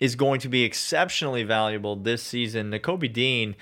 is 0.00 0.16
going 0.16 0.40
to 0.40 0.48
be 0.48 0.64
exceptionally 0.64 1.44
valuable 1.44 1.94
this 1.94 2.20
season. 2.20 2.72
Nakobe 2.72 3.12
Dean, 3.12 3.54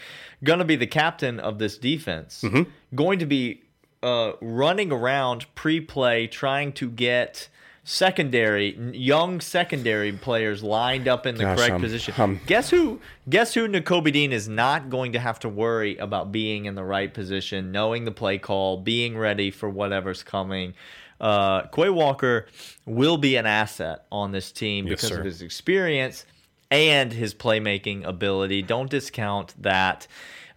going 0.42 0.60
to 0.60 0.64
be 0.64 0.76
the 0.76 0.86
captain 0.86 1.38
of 1.38 1.58
this 1.58 1.76
defense, 1.76 2.40
Mm-hmm. 2.42 2.62
going 2.94 3.18
to 3.18 3.26
be 3.26 3.62
uh, 4.02 4.32
running 4.40 4.90
around 4.90 5.44
pre-play, 5.54 6.26
trying 6.26 6.72
to 6.72 6.88
get 6.88 7.48
secondary, 7.88 8.76
young 8.92 9.40
secondary 9.40 10.10
players 10.12 10.60
lined 10.64 11.06
up 11.06 11.24
in 11.24 11.36
the 11.36 11.44
Gosh, 11.44 11.56
correct 11.56 11.70
I'm- 11.72 11.80
position. 11.80 12.14
I'm- 12.18 12.40
Guess 12.44 12.70
who? 12.70 13.00
Guess 13.30 13.54
who? 13.54 13.68
Nakobe 13.68 14.12
Dean 14.12 14.32
is 14.32 14.48
not 14.48 14.90
going 14.90 15.12
to 15.12 15.20
have 15.20 15.38
to 15.40 15.48
worry 15.48 15.96
about 15.96 16.32
being 16.32 16.64
in 16.64 16.74
the 16.74 16.82
right 16.82 17.14
position, 17.14 17.70
knowing 17.70 18.04
the 18.04 18.10
play 18.10 18.38
call, 18.38 18.76
being 18.78 19.16
ready 19.16 19.52
for 19.52 19.70
whatever's 19.70 20.24
coming. 20.24 20.74
Uh, 21.20 21.62
Quay 21.68 21.88
Walker 21.88 22.46
will 22.86 23.18
be 23.18 23.36
an 23.36 23.46
asset 23.46 24.04
on 24.10 24.32
this 24.32 24.50
team 24.50 24.88
Yes, 24.88 24.96
because 25.02 25.08
sir. 25.10 25.18
of 25.20 25.24
his 25.24 25.40
experience 25.40 26.26
and 26.72 27.12
his 27.12 27.34
playmaking 27.34 28.04
ability. 28.04 28.62
Don't 28.62 28.90
discount 28.90 29.54
that. 29.62 30.08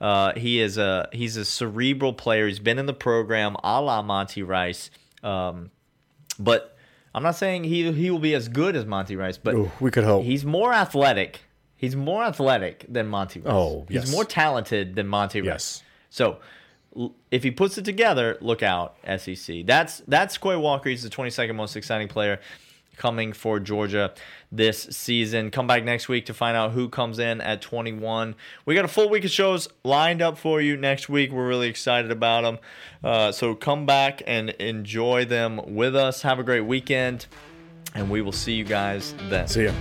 Uh, 0.01 0.33
he 0.35 0.59
is 0.59 0.79
a 0.79 1.07
he's 1.13 1.37
a 1.37 1.45
cerebral 1.45 2.13
player. 2.13 2.47
He's 2.47 2.57
been 2.59 2.79
in 2.79 2.87
the 2.87 2.93
program, 2.93 3.55
a 3.63 3.79
la 3.81 4.01
Monty 4.01 4.41
Rice. 4.41 4.89
Um, 5.23 5.69
but 6.39 6.75
I'm 7.13 7.23
not 7.23 7.35
saying 7.35 7.63
he 7.65 7.91
he 7.91 8.11
will 8.11 8.19
be 8.19 8.33
as 8.35 8.47
good 8.47 8.75
as 8.75 8.85
Monty 8.85 9.15
Rice, 9.15 9.37
but 9.37 9.55
Ooh, 9.55 9.71
we 9.79 9.91
could 9.91 10.03
hope. 10.03 10.23
He's 10.23 10.45
more 10.45 10.73
athletic. 10.73 11.41
He's 11.75 11.95
more 11.95 12.23
athletic 12.23 12.85
than 12.89 13.07
Monty 13.07 13.39
Rice. 13.39 13.53
Oh, 13.53 13.85
yes. 13.89 14.03
He's 14.05 14.11
more 14.11 14.25
talented 14.25 14.95
than 14.95 15.07
Monty 15.07 15.41
Rice. 15.41 15.47
Yes. 15.47 15.83
So 16.09 16.39
l- 16.95 17.15
if 17.31 17.41
he 17.43 17.51
puts 17.51 17.77
it 17.77 17.85
together, 17.85 18.37
look 18.41 18.61
out, 18.61 18.97
SEC. 19.17 19.65
That's 19.65 20.01
that's 20.07 20.37
Quay 20.37 20.57
Walker. 20.57 20.89
He's 20.89 21.03
the 21.03 21.09
22nd 21.09 21.55
most 21.55 21.75
exciting 21.75 22.07
player 22.09 22.39
coming 22.99 23.33
for 23.33 23.59
Georgia 23.59 24.13
this 24.51 24.83
season. 24.91 25.49
Come 25.49 25.65
back 25.65 25.83
next 25.83 26.07
week 26.07 26.27
to 26.27 26.33
find 26.33 26.55
out 26.55 26.73
who 26.73 26.87
comes 26.87 27.17
in 27.17 27.41
at 27.41 27.61
21. 27.61 28.35
We 28.65 28.75
got 28.75 28.85
a 28.85 28.89
full 28.89 29.09
week 29.09 29.25
of 29.25 29.31
shows 29.31 29.67
lined 29.83 30.21
up 30.21 30.37
for 30.37 30.61
you 30.61 30.77
next 30.77 31.09
week. 31.09 31.31
We're 31.31 31.47
really 31.47 31.69
excited 31.69 32.11
about 32.11 32.43
them. 32.43 32.59
Uh, 33.03 33.31
so 33.31 33.55
come 33.55 33.87
back 33.87 34.21
and 34.27 34.49
enjoy 34.51 35.25
them 35.25 35.61
with 35.65 35.95
us. 35.95 36.21
Have 36.21 36.37
a 36.37 36.43
great 36.43 36.65
weekend, 36.65 37.25
and 37.95 38.11
we 38.11 38.21
will 38.21 38.31
see 38.31 38.53
you 38.53 38.65
guys 38.65 39.15
then. 39.29 39.47
see 39.47 39.65
ya. 39.65 39.71